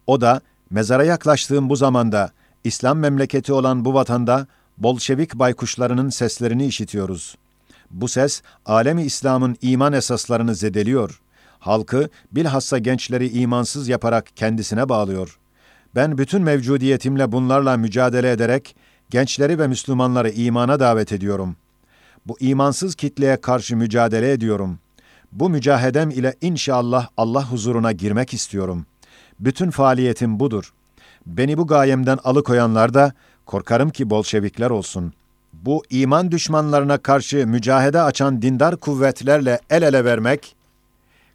O 0.07 0.21
da, 0.21 0.41
mezara 0.69 1.03
yaklaştığım 1.03 1.69
bu 1.69 1.75
zamanda, 1.75 2.31
İslam 2.63 2.99
memleketi 2.99 3.53
olan 3.53 3.85
bu 3.85 3.93
vatanda, 3.93 4.47
Bolşevik 4.77 5.35
baykuşlarının 5.35 6.09
seslerini 6.09 6.65
işitiyoruz. 6.65 7.35
Bu 7.91 8.07
ses, 8.07 8.41
alemi 8.65 9.03
İslam'ın 9.03 9.57
iman 9.61 9.93
esaslarını 9.93 10.55
zedeliyor. 10.55 11.21
Halkı, 11.59 12.09
bilhassa 12.31 12.77
gençleri 12.77 13.29
imansız 13.29 13.87
yaparak 13.87 14.25
kendisine 14.35 14.89
bağlıyor. 14.89 15.39
Ben 15.95 16.17
bütün 16.17 16.41
mevcudiyetimle 16.41 17.31
bunlarla 17.31 17.77
mücadele 17.77 18.31
ederek, 18.31 18.75
gençleri 19.09 19.59
ve 19.59 19.67
Müslümanları 19.67 20.29
imana 20.29 20.79
davet 20.79 21.11
ediyorum. 21.11 21.55
Bu 22.25 22.37
imansız 22.39 22.95
kitleye 22.95 23.41
karşı 23.41 23.77
mücadele 23.77 24.31
ediyorum. 24.31 24.79
Bu 25.31 25.49
mücahedem 25.49 26.09
ile 26.09 26.35
inşallah 26.41 27.07
Allah 27.17 27.51
huzuruna 27.51 27.91
girmek 27.91 28.33
istiyorum. 28.33 28.85
Bütün 29.39 29.69
faaliyetim 29.69 30.39
budur. 30.39 30.73
Beni 31.25 31.57
bu 31.57 31.67
gayemden 31.67 32.19
alıkoyanlar 32.23 32.93
da, 32.93 33.13
Korkarım 33.45 33.89
ki 33.89 34.09
Bolşevikler 34.09 34.69
olsun. 34.69 35.13
Bu 35.53 35.83
iman 35.89 36.31
düşmanlarına 36.31 36.97
karşı 36.97 37.47
mücahede 37.47 38.01
açan 38.01 38.41
dindar 38.41 38.77
kuvvetlerle 38.77 39.59
el 39.69 39.81
ele 39.81 40.05
vermek, 40.05 40.55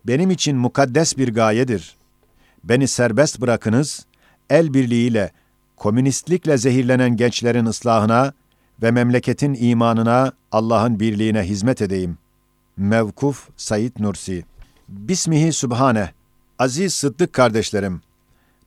benim 0.04 0.30
için 0.30 0.56
mukaddes 0.56 1.18
bir 1.18 1.34
gayedir. 1.34 1.96
Beni 2.64 2.88
serbest 2.88 3.40
bırakınız, 3.40 4.06
el 4.50 4.74
birliğiyle, 4.74 5.32
komünistlikle 5.76 6.58
zehirlenen 6.58 7.16
gençlerin 7.16 7.66
ıslahına 7.66 8.32
ve 8.82 8.90
memleketin 8.90 9.56
imanına, 9.60 10.32
Allah'ın 10.52 11.00
birliğine 11.00 11.42
hizmet 11.42 11.82
edeyim. 11.82 12.18
Mevkuf 12.76 13.48
Said 13.56 13.92
Nursi 13.98 14.44
Bismihi 14.88 15.52
Sübhane 15.52 16.10
Aziz 16.58 16.94
Sıddık 16.94 17.32
kardeşlerim, 17.32 18.00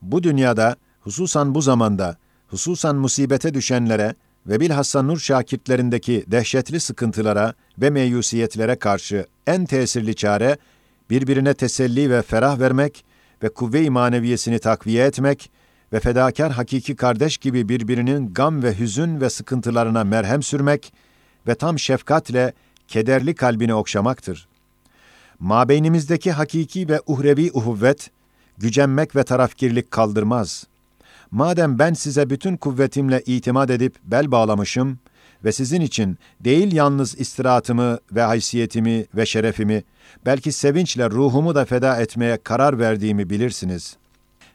bu 0.02 0.24
dünyada, 0.24 0.76
hususan 1.01 1.56
bu 1.56 1.62
zamanda, 1.62 2.18
hususan 2.48 2.96
musibete 2.96 3.53
düşenlere 3.53 4.15
ve 4.48 4.60
bilhassa 4.60 5.01
nur 5.01 5.20
şakirtlerindeki 5.20 6.24
dehşetli 6.27 6.79
sıkıntılara 6.79 7.53
ve 7.77 7.89
meyusiyetlere 7.89 8.75
karşı 8.75 9.25
en 9.48 9.65
tesirli 9.65 10.15
çare, 10.15 10.58
birbirine 11.10 11.53
teselli 11.53 12.10
ve 12.10 12.22
ferah 12.22 12.60
vermek 12.60 13.06
ve 13.44 13.50
kuvve-i 13.50 13.89
maneviyesini 13.89 14.60
takviye 14.60 15.06
etmek 15.06 15.51
ve 15.94 16.00
fedakar 16.00 16.51
hakiki 16.51 16.96
kardeş 16.96 17.38
gibi 17.38 17.70
birbirinin 17.70 18.34
gam 18.34 18.63
ve 18.63 18.79
hüzün 18.79 19.22
ve 19.22 19.29
sıkıntılarına 19.29 20.03
merhem 20.03 20.44
sürmek 20.44 20.94
ve 21.48 21.56
tam 21.56 21.79
şefkatle 21.79 22.53
kederli 22.88 23.36
kalbini 23.36 23.74
okşamaktır. 23.74 24.48
Mabeynimizdeki 25.39 26.32
hakiki 26.32 26.89
ve 26.89 27.01
uhrevi 27.08 27.51
uhuvvet, 27.53 28.12
gücenmek 28.58 29.15
ve 29.15 29.24
tarafkirlik 29.24 29.91
kaldırmaz. 29.91 30.69
Madem 31.31 31.79
ben 31.79 31.93
size 31.93 32.29
bütün 32.29 32.57
kuvvetimle 32.57 33.21
itimat 33.25 33.69
edip 33.69 33.95
bel 34.03 34.31
bağlamışım 34.31 35.00
ve 35.43 35.51
sizin 35.51 35.81
için 35.81 36.17
değil 36.39 36.74
yalnız 36.74 37.19
istirahatımı 37.19 38.00
ve 38.12 38.21
haysiyetimi 38.21 39.05
ve 39.15 39.25
şerefimi, 39.25 39.83
belki 40.25 40.51
sevinçle 40.51 41.09
ruhumu 41.09 41.55
da 41.55 41.65
feda 41.65 42.01
etmeye 42.01 42.38
karar 42.43 42.79
verdiğimi 42.79 43.29
bilirsiniz. 43.29 43.98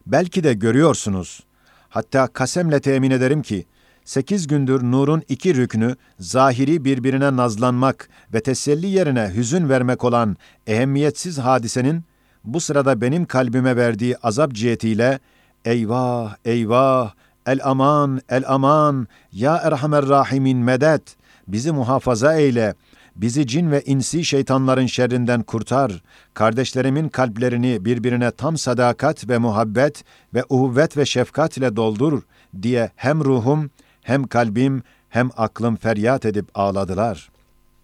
Belki 0.06 0.44
de 0.44 0.54
görüyorsunuz. 0.54 1.44
Hatta 1.88 2.26
kasemle 2.26 2.80
temin 2.80 3.10
ederim 3.10 3.42
ki, 3.42 3.66
sekiz 4.04 4.46
gündür 4.46 4.82
nurun 4.82 5.22
iki 5.28 5.54
rüknü, 5.54 5.96
zahiri 6.18 6.84
birbirine 6.84 7.36
nazlanmak 7.36 8.08
ve 8.34 8.40
teselli 8.40 8.86
yerine 8.86 9.32
hüzün 9.34 9.68
vermek 9.68 10.04
olan 10.04 10.36
ehemmiyetsiz 10.66 11.38
hadisenin, 11.38 12.04
bu 12.44 12.60
sırada 12.60 13.00
benim 13.00 13.24
kalbime 13.24 13.76
verdiği 13.76 14.16
azap 14.16 14.52
cihetiyle, 14.52 15.18
eyvah, 15.64 16.36
eyvah, 16.44 17.12
el 17.46 17.60
aman, 17.62 18.20
el 18.28 18.44
aman, 18.46 19.08
ya 19.32 19.56
erhamer 19.56 20.08
rahimin 20.08 20.58
medet, 20.58 21.16
bizi 21.48 21.72
muhafaza 21.72 22.34
eyle, 22.34 22.74
bizi 23.16 23.46
cin 23.46 23.70
ve 23.70 23.82
insi 23.82 24.24
şeytanların 24.24 24.86
şerrinden 24.86 25.42
kurtar, 25.42 26.02
kardeşlerimin 26.34 27.08
kalplerini 27.08 27.84
birbirine 27.84 28.30
tam 28.30 28.58
sadakat 28.58 29.28
ve 29.28 29.38
muhabbet 29.38 30.04
ve 30.34 30.44
uhuvvet 30.48 30.96
ve 30.96 31.06
şefkat 31.06 31.56
ile 31.56 31.76
doldur 31.76 32.22
diye 32.62 32.90
hem 32.96 33.24
ruhum, 33.24 33.70
hem 34.02 34.24
kalbim, 34.24 34.82
hem 35.08 35.30
aklım 35.36 35.76
feryat 35.76 36.24
edip 36.24 36.46
ağladılar. 36.54 37.30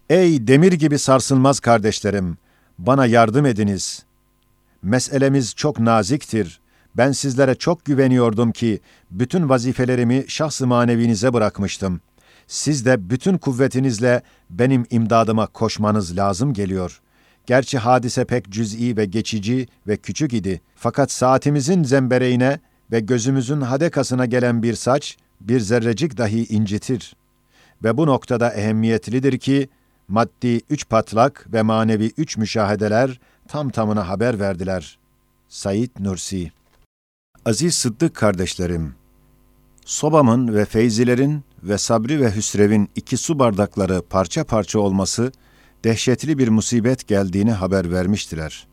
Ey 0.09 0.47
demir 0.47 0.73
gibi 0.73 0.99
sarsılmaz 0.99 1.59
kardeşlerim, 1.59 2.37
bana 2.79 3.05
yardım 3.05 3.45
ediniz. 3.45 4.03
Meselemiz 4.83 5.55
çok 5.55 5.79
naziktir. 5.79 6.60
Ben 6.97 7.11
sizlere 7.11 7.55
çok 7.55 7.85
güveniyordum 7.85 8.51
ki 8.51 8.79
bütün 9.11 9.49
vazifelerimi 9.49 10.25
şahs-ı 10.27 10.67
manevinize 10.67 11.33
bırakmıştım. 11.33 12.01
Siz 12.47 12.85
de 12.85 13.09
bütün 13.09 13.37
kuvvetinizle 13.37 14.21
benim 14.49 14.85
imdadıma 14.89 15.47
koşmanız 15.47 16.17
lazım 16.17 16.53
geliyor. 16.53 17.01
Gerçi 17.45 17.77
hadise 17.77 18.25
pek 18.25 18.49
cüz'i 18.49 18.97
ve 18.97 19.05
geçici 19.05 19.67
ve 19.87 19.97
küçük 19.97 20.33
idi. 20.33 20.61
Fakat 20.75 21.11
saatimizin 21.11 21.83
zembereğine 21.83 22.59
ve 22.91 22.99
gözümüzün 22.99 23.61
hadekasına 23.61 24.25
gelen 24.25 24.63
bir 24.63 24.73
saç, 24.73 25.17
bir 25.41 25.59
zerrecik 25.59 26.17
dahi 26.17 26.45
incitir. 26.45 27.15
Ve 27.83 27.97
bu 27.97 28.07
noktada 28.07 28.53
ehemmiyetlidir 28.53 29.37
ki, 29.39 29.69
maddi 30.07 30.61
üç 30.69 30.89
patlak 30.89 31.47
ve 31.53 31.61
manevi 31.61 32.11
üç 32.17 32.37
müşahedeler 32.37 33.19
tam 33.47 33.69
tamına 33.69 34.07
haber 34.07 34.39
verdiler. 34.39 34.97
Said 35.49 35.89
Nursi 35.99 36.51
Aziz 37.45 37.75
Sıddık 37.75 38.15
kardeşlerim, 38.15 38.93
sobamın 39.85 40.55
ve 40.55 40.65
feyzilerin 40.65 41.43
ve 41.63 41.77
sabri 41.77 42.21
ve 42.21 42.35
hüsrevin 42.35 42.89
iki 42.95 43.17
su 43.17 43.39
bardakları 43.39 44.01
parça 44.09 44.43
parça 44.43 44.79
olması, 44.79 45.31
dehşetli 45.83 46.37
bir 46.37 46.47
musibet 46.47 47.07
geldiğini 47.07 47.51
haber 47.51 47.91
vermiştiler. 47.91 48.67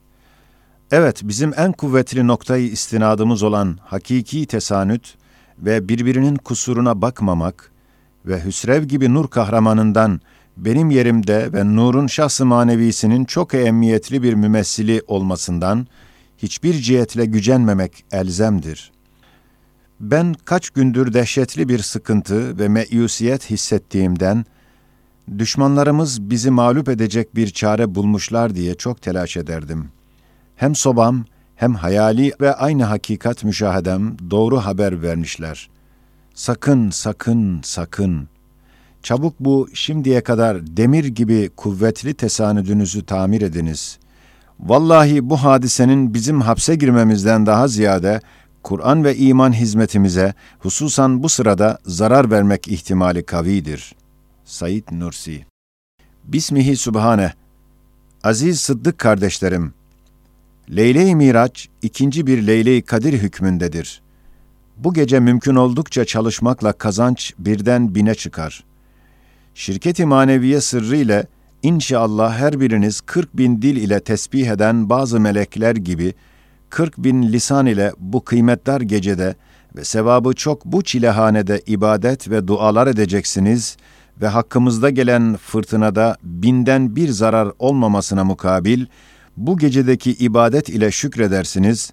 Evet, 0.90 1.20
bizim 1.25 1.52
en 1.56 1.72
kuvvetli 1.72 2.26
noktayı 2.26 2.68
istinadımız 2.68 3.42
olan 3.42 3.78
hakiki 3.84 4.46
tesanüt 4.46 5.14
ve 5.58 5.88
birbirinin 5.88 6.37
kusuruna 6.37 7.02
bakmamak 7.02 7.72
ve 8.26 8.44
Hüsrev 8.44 8.84
gibi 8.84 9.14
nur 9.14 9.28
kahramanından 9.28 10.20
benim 10.56 10.90
yerimde 10.90 11.52
ve 11.52 11.76
nurun 11.76 12.07
şahsı 12.07 12.46
manevisinin 12.46 13.24
çok 13.24 13.54
ehemmiyetli 13.54 14.22
bir 14.22 14.35
mümessili 14.35 15.02
olmasından 15.07 15.87
hiçbir 16.38 16.74
cihetle 16.74 17.24
gücenmemek 17.24 18.05
elzemdir. 18.12 18.92
Ben 20.01 20.35
kaç 20.44 20.70
gündür 20.70 21.12
dehşetli 21.12 21.68
bir 21.68 21.79
sıkıntı 21.79 22.59
ve 22.59 22.68
meyusiyet 22.68 23.51
hissettiğimden, 23.51 24.44
düşmanlarımız 25.38 26.31
bizi 26.31 26.51
mağlup 26.51 26.88
edecek 26.88 27.35
bir 27.35 27.51
çare 27.51 27.94
bulmuşlar 27.94 28.55
diye 28.55 28.74
çok 28.74 29.03
telaş 29.03 29.37
ederdim. 29.37 29.88
Hem 30.57 30.74
sobam, 30.74 31.24
hem 31.57 31.74
hayali 31.74 32.33
ve 32.40 32.55
aynı 32.55 32.85
hakikat 32.85 33.44
müşahedem 33.44 34.16
doğru 34.31 34.59
haber 34.59 35.03
vermişler. 35.03 35.70
Sakın, 36.35 36.90
sakın, 36.90 37.61
sakın. 37.62 38.29
Çabuk 39.03 39.40
bu 39.40 39.68
şimdiye 39.74 40.20
kadar 40.20 40.77
demir 40.77 41.05
gibi 41.05 41.51
kuvvetli 41.57 42.14
tesanüdünüzü 42.14 43.07
tamir 43.07 43.42
ediniz. 43.42 43.98
Vallahi 44.61 45.31
bu 45.31 45.37
hadisenin 45.37 46.14
bizim 46.14 46.40
hapse 46.40 46.75
girmemizden 46.75 47.47
daha 47.47 47.68
ziyade 47.68 48.21
Kur'an 48.62 49.05
ve 49.05 49.16
iman 49.16 49.53
hizmetimize 49.53 50.35
hususan 50.59 51.23
bu 51.23 51.29
sırada 51.29 51.79
zarar 51.87 52.31
vermek 52.31 52.68
ihtimali 52.68 53.23
kavidir. 53.23 53.94
Said 54.44 54.85
Nursi 54.92 55.47
Bismihi 56.25 56.77
Subhane 56.77 57.33
Aziz 58.25 58.61
Sıddık 58.61 58.99
kardeşlerim, 58.99 59.75
Leyle-i 60.71 61.14
Miraç 61.14 61.68
ikinci 61.83 62.27
bir 62.27 62.47
Leyle-i 62.47 62.83
Kadir 62.83 63.12
hükmündedir. 63.12 64.03
Bu 64.77 64.94
gece 64.94 65.21
mümkün 65.21 65.55
oldukça 65.55 66.05
çalışmakla 66.05 66.73
kazanç 66.73 67.35
birden 67.38 67.94
bine 67.94 68.14
çıkar. 68.14 68.64
Şirket-i 69.55 70.05
maneviye 70.05 70.61
sırrı 70.61 70.97
ile 70.97 71.27
inşallah 71.62 72.38
her 72.38 72.61
biriniz 72.61 73.01
40 73.01 73.37
bin 73.37 73.62
dil 73.62 73.77
ile 73.77 74.01
tesbih 74.01 74.47
eden 74.47 74.90
bazı 74.90 75.21
melekler 75.21 75.77
gibi 75.77 76.14
40 76.71 76.99
bin 76.99 77.23
lisan 77.23 77.66
ile 77.66 77.92
bu 77.99 78.25
kıymetdar 78.25 78.81
gecede 78.81 79.35
ve 79.77 79.85
sevabı 79.85 80.33
çok 80.33 80.64
bu 80.64 80.83
çilehanede 80.83 81.62
ibadet 81.66 82.31
ve 82.31 82.49
dualar 82.49 82.87
edeceksiniz 82.87 83.77
ve 84.21 84.27
hakkımızda 84.27 84.90
gelen 84.90 85.37
fırtınada 85.37 86.16
binden 86.23 86.97
bir 86.97 87.09
zarar 87.09 87.53
olmamasına 87.59 88.25
mukabil, 88.25 88.87
bu 89.37 89.59
gecedeki 89.59 90.12
ibadet 90.12 90.68
ile 90.68 90.90
şükredersiniz, 90.90 91.92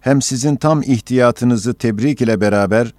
hem 0.00 0.22
sizin 0.22 0.56
tam 0.56 0.82
ihtiyatınızı 0.82 1.74
tebrik 1.74 2.20
ile 2.20 2.40
beraber, 2.40 2.94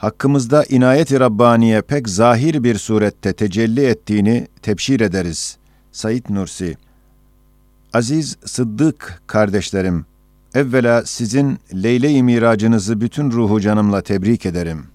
hakkımızda 0.00 0.64
inayet-i 0.64 1.20
Rabbaniye 1.20 1.82
pek 1.82 2.08
zahir 2.08 2.64
bir 2.64 2.78
surette 2.78 3.32
tecelli 3.32 3.86
ettiğini 3.86 4.48
tebşir 4.62 5.00
ederiz. 5.00 5.56
Said 5.92 6.24
Nursi 6.28 6.76
Aziz 7.92 8.36
Sıddık 8.44 9.22
kardeşlerim, 9.26 10.06
evvela 10.54 11.02
sizin 11.06 11.58
Leyle-i 11.74 12.22
Miracınızı 12.22 13.00
bütün 13.00 13.30
ruhu 13.30 13.60
canımla 13.60 14.02
tebrik 14.02 14.46
ederim. 14.46 14.86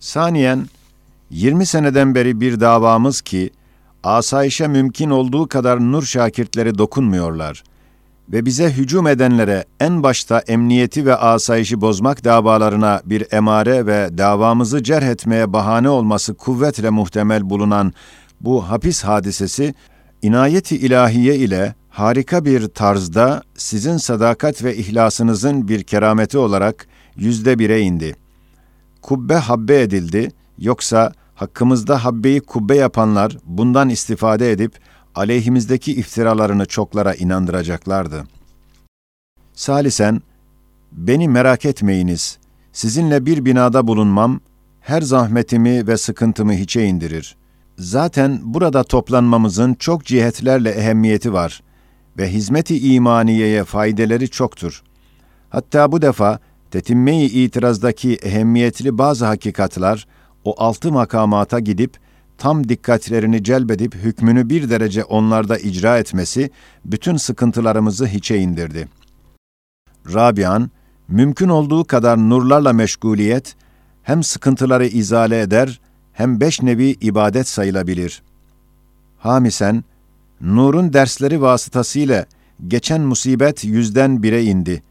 Saniyen, 0.00 0.66
20 1.30 1.66
seneden 1.66 2.14
beri 2.14 2.40
bir 2.40 2.60
davamız 2.60 3.20
ki, 3.20 3.50
asayişe 4.02 4.68
mümkün 4.68 5.10
olduğu 5.10 5.48
kadar 5.48 5.92
nur 5.92 6.02
şakirtleri 6.02 6.78
dokunmuyorlar 6.78 7.62
ve 8.32 8.46
bize 8.46 8.70
hücum 8.70 9.06
edenlere 9.06 9.64
en 9.80 10.02
başta 10.02 10.38
emniyeti 10.38 11.06
ve 11.06 11.16
asayişi 11.16 11.80
bozmak 11.80 12.24
davalarına 12.24 13.02
bir 13.04 13.26
emare 13.32 13.86
ve 13.86 14.18
davamızı 14.18 14.82
cerh 14.82 15.06
etmeye 15.06 15.52
bahane 15.52 15.88
olması 15.88 16.34
kuvvetle 16.34 16.90
muhtemel 16.90 17.50
bulunan 17.50 17.92
bu 18.40 18.70
hapis 18.70 19.04
hadisesi, 19.04 19.74
inayeti 20.22 20.76
ilahiye 20.76 21.36
ile 21.36 21.74
harika 21.88 22.44
bir 22.44 22.68
tarzda 22.68 23.42
sizin 23.56 23.96
sadakat 23.96 24.64
ve 24.64 24.76
ihlasınızın 24.76 25.68
bir 25.68 25.82
kerameti 25.82 26.38
olarak 26.38 26.86
yüzde 27.16 27.58
bire 27.58 27.80
indi. 27.80 28.16
Kubbe 29.02 29.34
habbe 29.34 29.80
edildi, 29.80 30.28
yoksa 30.58 31.12
hakkımızda 31.34 32.04
habbeyi 32.04 32.40
kubbe 32.40 32.76
yapanlar 32.76 33.36
bundan 33.44 33.88
istifade 33.88 34.52
edip 34.52 34.72
aleyhimizdeki 35.14 35.92
iftiralarını 35.92 36.66
çoklara 36.66 37.14
inandıracaklardı. 37.14 38.24
Salisen, 39.52 40.22
beni 40.92 41.28
merak 41.28 41.64
etmeyiniz, 41.64 42.38
sizinle 42.72 43.26
bir 43.26 43.44
binada 43.44 43.86
bulunmam, 43.86 44.40
her 44.80 45.02
zahmetimi 45.02 45.86
ve 45.86 45.96
sıkıntımı 45.96 46.52
hiçe 46.52 46.84
indirir. 46.86 47.36
Zaten 47.78 48.40
burada 48.42 48.84
toplanmamızın 48.84 49.74
çok 49.74 50.04
cihetlerle 50.04 50.70
ehemmiyeti 50.70 51.32
var 51.32 51.62
ve 52.18 52.32
hizmeti 52.32 52.94
imaniyeye 52.94 53.64
faydeleri 53.64 54.28
çoktur. 54.28 54.82
Hatta 55.50 55.92
bu 55.92 56.02
defa 56.02 56.38
tetimme-i 56.70 57.24
itirazdaki 57.24 58.14
ehemmiyetli 58.14 58.98
bazı 58.98 59.26
hakikatlar, 59.26 60.06
o 60.44 60.62
altı 60.62 60.92
makamata 60.92 61.60
gidip 61.60 61.98
tam 62.40 62.68
dikkatlerini 62.68 63.44
celbedip 63.44 63.94
hükmünü 63.94 64.50
bir 64.50 64.70
derece 64.70 65.04
onlarda 65.04 65.58
icra 65.58 65.98
etmesi 65.98 66.50
bütün 66.84 67.16
sıkıntılarımızı 67.16 68.06
hiçe 68.06 68.38
indirdi. 68.38 68.88
Rabian, 70.14 70.70
mümkün 71.08 71.48
olduğu 71.48 71.84
kadar 71.84 72.18
nurlarla 72.18 72.72
meşguliyet, 72.72 73.56
hem 74.02 74.22
sıkıntıları 74.22 74.86
izale 74.86 75.40
eder, 75.40 75.80
hem 76.12 76.40
beş 76.40 76.62
nevi 76.62 76.96
ibadet 77.00 77.48
sayılabilir. 77.48 78.22
Hamisen, 79.18 79.84
nurun 80.40 80.92
dersleri 80.92 81.42
vasıtasıyla 81.42 82.26
geçen 82.68 83.00
musibet 83.00 83.64
yüzden 83.64 84.22
bire 84.22 84.44
indi. 84.44 84.82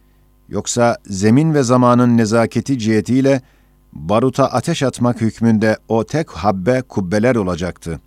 Yoksa 0.49 0.97
zemin 1.05 1.53
ve 1.53 1.63
zamanın 1.63 2.17
nezaketi 2.17 2.79
cihetiyle 2.79 3.41
baruta 3.93 4.45
ateş 4.45 4.83
atmak 4.83 5.21
hükmünde 5.21 5.77
o 5.87 6.03
tek 6.03 6.29
habbe 6.29 6.81
kubbeler 6.81 7.35
olacaktı. 7.35 7.99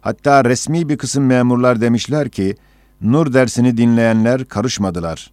Hatta 0.00 0.44
resmi 0.44 0.88
bir 0.88 0.98
kısım 0.98 1.26
memurlar 1.26 1.80
demişler 1.80 2.28
ki, 2.28 2.56
nur 3.00 3.32
dersini 3.32 3.76
dinleyenler 3.76 4.44
karışmadılar. 4.44 5.30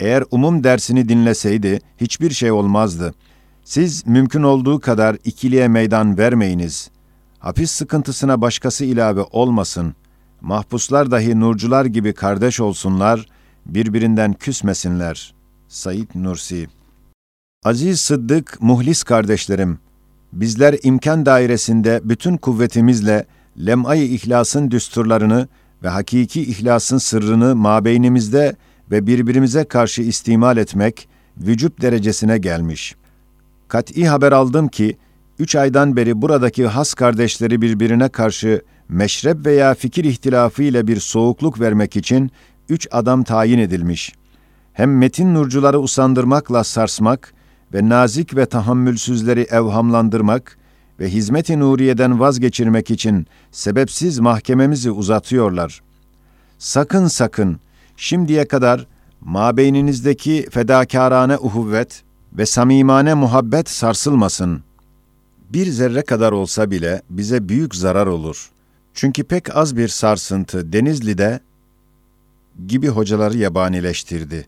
Eğer 0.00 0.24
umum 0.30 0.64
dersini 0.64 1.08
dinleseydi 1.08 1.80
hiçbir 2.00 2.30
şey 2.30 2.50
olmazdı. 2.50 3.14
Siz 3.64 4.06
mümkün 4.06 4.42
olduğu 4.42 4.80
kadar 4.80 5.16
ikiliye 5.24 5.68
meydan 5.68 6.18
vermeyiniz. 6.18 6.90
Hapis 7.38 7.70
sıkıntısına 7.70 8.40
başkası 8.40 8.84
ilave 8.84 9.22
olmasın. 9.22 9.94
Mahpuslar 10.40 11.10
dahi 11.10 11.40
nurcular 11.40 11.84
gibi 11.84 12.14
kardeş 12.14 12.60
olsunlar, 12.60 13.26
birbirinden 13.66 14.32
küsmesinler. 14.32 15.34
Said 15.68 16.08
Nursi 16.14 16.68
Aziz 17.64 18.00
Sıddık, 18.00 18.58
muhlis 18.60 19.02
kardeşlerim, 19.02 19.78
bizler 20.32 20.76
imkan 20.82 21.26
dairesinde 21.26 22.00
bütün 22.04 22.36
kuvvetimizle 22.36 23.26
lem'ay 23.66 24.14
ihlasın 24.14 24.70
düsturlarını 24.70 25.48
ve 25.82 25.88
hakiki 25.88 26.42
ihlasın 26.42 26.98
sırrını 26.98 27.56
mabeynimizde 27.56 28.56
ve 28.90 29.06
birbirimize 29.06 29.64
karşı 29.64 30.02
istimal 30.02 30.56
etmek 30.56 31.08
vücut 31.36 31.82
derecesine 31.82 32.38
gelmiş. 32.38 32.94
Kat'i 33.68 34.08
haber 34.08 34.32
aldım 34.32 34.68
ki, 34.68 34.96
üç 35.38 35.56
aydan 35.56 35.96
beri 35.96 36.22
buradaki 36.22 36.66
has 36.66 36.94
kardeşleri 36.94 37.62
birbirine 37.62 38.08
karşı 38.08 38.62
meşrep 38.88 39.46
veya 39.46 39.74
fikir 39.74 40.04
ihtilafı 40.04 40.62
ile 40.62 40.86
bir 40.86 41.00
soğukluk 41.00 41.60
vermek 41.60 41.96
için 41.96 42.30
üç 42.68 42.88
adam 42.90 43.24
tayin 43.24 43.58
edilmiş. 43.58 44.12
Hem 44.72 44.98
metin 44.98 45.34
nurcuları 45.34 45.80
usandırmakla 45.80 46.64
sarsmak 46.64 47.34
ve 47.74 47.88
nazik 47.88 48.36
ve 48.36 48.46
tahammülsüzleri 48.46 49.40
evhamlandırmak 49.40 50.58
ve 51.00 51.08
hizmet-i 51.08 51.60
nuriyeden 51.60 52.20
vazgeçirmek 52.20 52.90
için 52.90 53.26
sebepsiz 53.50 54.18
mahkememizi 54.18 54.90
uzatıyorlar. 54.90 55.82
Sakın 56.58 57.06
sakın 57.06 57.60
şimdiye 57.96 58.48
kadar 58.48 58.86
mabeyninizdeki 59.20 60.46
fedakarane 60.50 61.38
uhuvvet 61.38 62.02
ve 62.32 62.46
samimane 62.46 63.14
muhabbet 63.14 63.70
sarsılmasın. 63.70 64.62
Bir 65.50 65.66
zerre 65.66 66.02
kadar 66.02 66.32
olsa 66.32 66.70
bile 66.70 67.02
bize 67.10 67.48
büyük 67.48 67.74
zarar 67.74 68.06
olur. 68.06 68.50
Çünkü 68.94 69.24
pek 69.24 69.56
az 69.56 69.76
bir 69.76 69.88
sarsıntı 69.88 70.72
Denizli'de 70.72 71.40
gibi 72.66 72.88
hocaları 72.88 73.36
yabanileştirdi. 73.36 74.46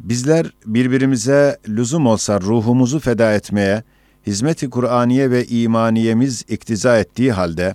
Bizler 0.00 0.46
birbirimize 0.66 1.58
lüzum 1.68 2.06
olsa 2.06 2.40
ruhumuzu 2.40 3.00
feda 3.00 3.34
etmeye, 3.34 3.82
hizmet-i 4.26 4.70
Kur'aniye 4.70 5.30
ve 5.30 5.46
imaniyemiz 5.46 6.44
iktiza 6.48 6.98
ettiği 6.98 7.32
halde, 7.32 7.74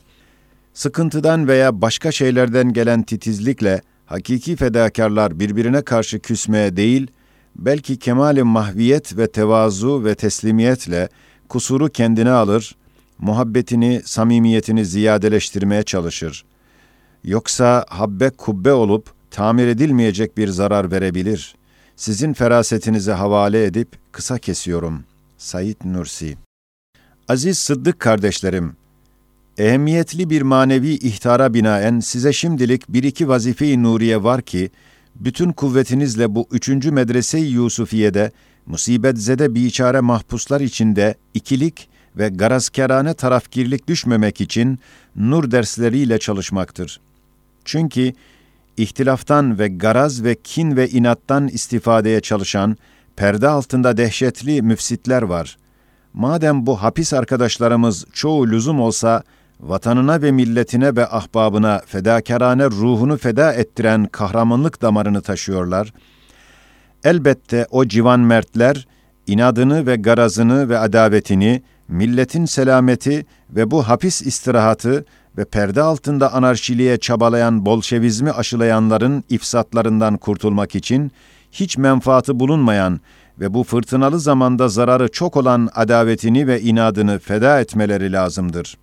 sıkıntıdan 0.74 1.48
veya 1.48 1.82
başka 1.82 2.12
şeylerden 2.12 2.74
gelen 2.74 3.04
titizlikle 3.04 3.82
hakiki 4.06 4.56
fedakarlar 4.56 5.40
birbirine 5.40 5.82
karşı 5.82 6.20
küsmeye 6.20 6.78
değil, 6.78 7.08
belki 7.56 8.00
kemali 8.00 8.44
mahviyet 8.44 9.18
ve 9.18 9.28
tevazu 9.28 10.06
ve 10.06 10.16
teslimiyetle 10.16 11.10
kusuru 11.50 11.90
kendine 11.90 12.32
alır, 12.32 12.76
muhabbetini, 13.20 14.02
samimiyetini 14.06 14.86
ziyadeleştirmeye 14.86 15.84
çalışır. 15.84 16.46
Yoksa 17.24 17.86
habbe 17.90 18.30
kubbe 18.30 18.74
olup 18.74 19.12
tamir 19.32 19.68
edilmeyecek 19.68 20.38
bir 20.38 20.48
zarar 20.48 20.92
verebilir. 20.92 21.56
Sizin 22.02 22.34
ferasetinize 22.34 23.12
havale 23.12 23.66
edip 23.66 23.88
kısa 24.12 24.38
kesiyorum. 24.38 25.04
Said 25.38 25.76
Nursi 25.86 26.38
Aziz 27.28 27.60
Sıddık 27.60 28.00
kardeşlerim, 28.00 28.76
ehemmiyetli 29.58 30.30
bir 30.30 30.42
manevi 30.42 30.90
ihtara 30.90 31.54
binaen 31.54 32.00
size 32.00 32.34
şimdilik 32.34 32.90
bir 32.90 33.04
iki 33.04 33.28
vazife-i 33.28 33.84
nuriye 33.84 34.24
var 34.24 34.42
ki, 34.42 34.70
bütün 35.16 35.52
kuvvetinizle 35.52 36.36
bu 36.36 36.48
üçüncü 36.52 36.92
medrese-i 36.92 37.46
Yusufiye'de, 37.46 38.32
musibetzede 38.66 39.56
biçare 39.56 40.00
mahpuslar 40.00 40.62
içinde 40.62 41.16
ikilik 41.34 41.90
ve 42.18 42.30
garazkerane 42.30 43.14
tarafgirlik 43.14 43.88
düşmemek 43.88 44.42
için 44.42 44.80
nur 45.16 45.52
dersleriyle 45.52 46.20
çalışmaktır. 46.20 47.00
Çünkü 47.66 48.14
ihtilaftan 48.78 49.60
ve 49.60 49.68
garaz 49.68 50.24
ve 50.24 50.36
kin 50.36 50.76
ve 50.76 50.90
inattan 50.90 51.48
istifadeye 51.48 52.22
çalışan, 52.22 52.78
perde 53.16 53.48
altında 53.48 53.98
dehşetli 53.98 54.62
müfsitler 54.62 55.22
var. 55.22 55.58
Madem 56.14 56.66
bu 56.66 56.82
hapis 56.84 57.14
arkadaşlarımız 57.14 58.06
çoğu 58.14 58.48
lüzum 58.48 58.82
olsa, 58.82 59.24
vatanına 59.60 60.22
ve 60.22 60.32
milletine 60.32 60.96
ve 60.96 61.08
ahbabına 61.08 61.82
fedakarane 61.86 62.66
ruhunu 62.66 63.18
feda 63.18 63.54
ettiren 63.54 64.06
kahramanlık 64.06 64.82
damarını 64.82 65.22
taşıyorlar. 65.22 65.94
Elbette 67.04 67.68
o 67.72 67.86
civan 67.86 68.20
mertler, 68.20 68.88
inadını 69.28 69.88
ve 69.88 69.96
garazını 69.96 70.70
ve 70.70 70.80
adavetini, 70.80 71.62
milletin 71.88 72.46
selameti 72.46 73.26
ve 73.50 73.72
bu 73.72 73.88
hapis 73.88 74.22
istirahatı 74.22 75.06
ve 75.38 75.46
perde 75.46 75.82
altında 75.82 76.34
anarşiliğe 76.34 76.98
çabalayan 76.98 77.66
bolşevizmi 77.66 78.32
aşılayanların 78.32 79.24
ifsatlarından 79.30 80.18
kurtulmak 80.18 80.76
için 80.76 81.12
hiç 81.52 81.78
menfaatı 81.78 82.40
bulunmayan 82.40 83.00
ve 83.40 83.54
bu 83.54 83.64
fırtınalı 83.64 84.20
zamanda 84.20 84.68
zararı 84.68 85.12
çok 85.12 85.38
olan 85.38 85.70
adavetini 85.76 86.48
ve 86.48 86.62
inadını 86.62 87.20
feda 87.20 87.60
etmeleri 87.60 88.12
lazımdır. 88.12 88.78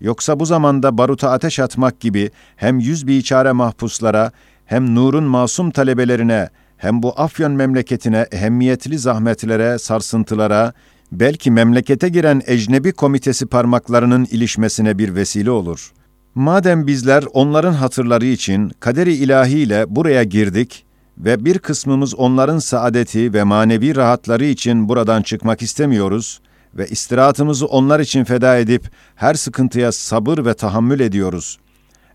Yoksa 0.00 0.40
bu 0.40 0.46
zamanda 0.46 0.98
baruta 0.98 1.30
ateş 1.30 1.58
atmak 1.58 2.00
gibi 2.00 2.30
hem 2.56 2.78
yüz 2.78 3.06
biçare 3.06 3.52
mahpuslara 3.52 4.32
hem 4.64 4.94
nurun 4.94 5.24
masum 5.24 5.70
talebelerine 5.70 6.48
hem 6.76 7.02
bu 7.02 7.20
Afyon 7.20 7.52
memleketine 7.52 8.26
ehemmiyetli 8.32 8.98
zahmetlere, 8.98 9.78
sarsıntılara, 9.78 10.72
belki 11.12 11.50
memlekete 11.50 12.08
giren 12.08 12.42
ecnebi 12.46 12.92
komitesi 12.92 13.46
parmaklarının 13.46 14.24
ilişmesine 14.30 14.98
bir 14.98 15.14
vesile 15.14 15.50
olur. 15.50 15.92
Madem 16.34 16.86
bizler 16.86 17.24
onların 17.32 17.72
hatırları 17.72 18.26
için 18.26 18.70
kaderi 18.80 19.14
ilahiyle 19.14 19.84
buraya 19.88 20.22
girdik 20.22 20.84
ve 21.18 21.44
bir 21.44 21.58
kısmımız 21.58 22.14
onların 22.14 22.58
saadeti 22.58 23.32
ve 23.34 23.42
manevi 23.42 23.96
rahatları 23.96 24.44
için 24.44 24.88
buradan 24.88 25.22
çıkmak 25.22 25.62
istemiyoruz 25.62 26.40
ve 26.74 26.86
istirahatımızı 26.86 27.66
onlar 27.66 28.00
için 28.00 28.24
feda 28.24 28.58
edip 28.58 28.90
her 29.14 29.34
sıkıntıya 29.34 29.92
sabır 29.92 30.44
ve 30.44 30.54
tahammül 30.54 31.00
ediyoruz. 31.00 31.58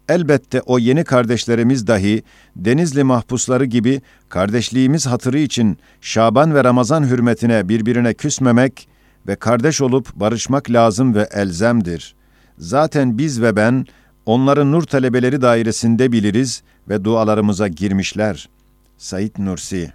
Elbette 0.10 0.62
o 0.62 0.80
yeni 0.80 1.04
kardeşlerimiz 1.04 1.88
dahi 1.88 2.24
Denizli 2.56 3.04
mahpusları 3.04 3.66
gibi 3.66 4.02
kardeşliğimiz 4.30 5.08
hatırı 5.08 5.40
için 5.40 5.78
Şaban 6.02 6.56
ve 6.56 6.64
Ramazan 6.64 7.04
hürmetine 7.04 7.70
birbirine 7.70 8.14
küsmemek 8.14 8.88
ve 9.28 9.36
kardeş 9.36 9.82
olup 9.82 10.16
barışmak 10.16 10.72
lazım 10.72 11.16
ve 11.16 11.28
elzemdir. 11.34 12.16
Zaten 12.58 13.18
biz 13.18 13.42
ve 13.42 13.56
ben 13.56 13.86
onları 14.26 14.72
nur 14.72 14.84
talebeleri 14.84 15.42
dairesinde 15.42 16.12
biliriz 16.12 16.64
ve 16.90 17.04
dualarımıza 17.04 17.68
girmişler. 17.68 18.50
Said 18.98 19.32
Nursi 19.38 19.94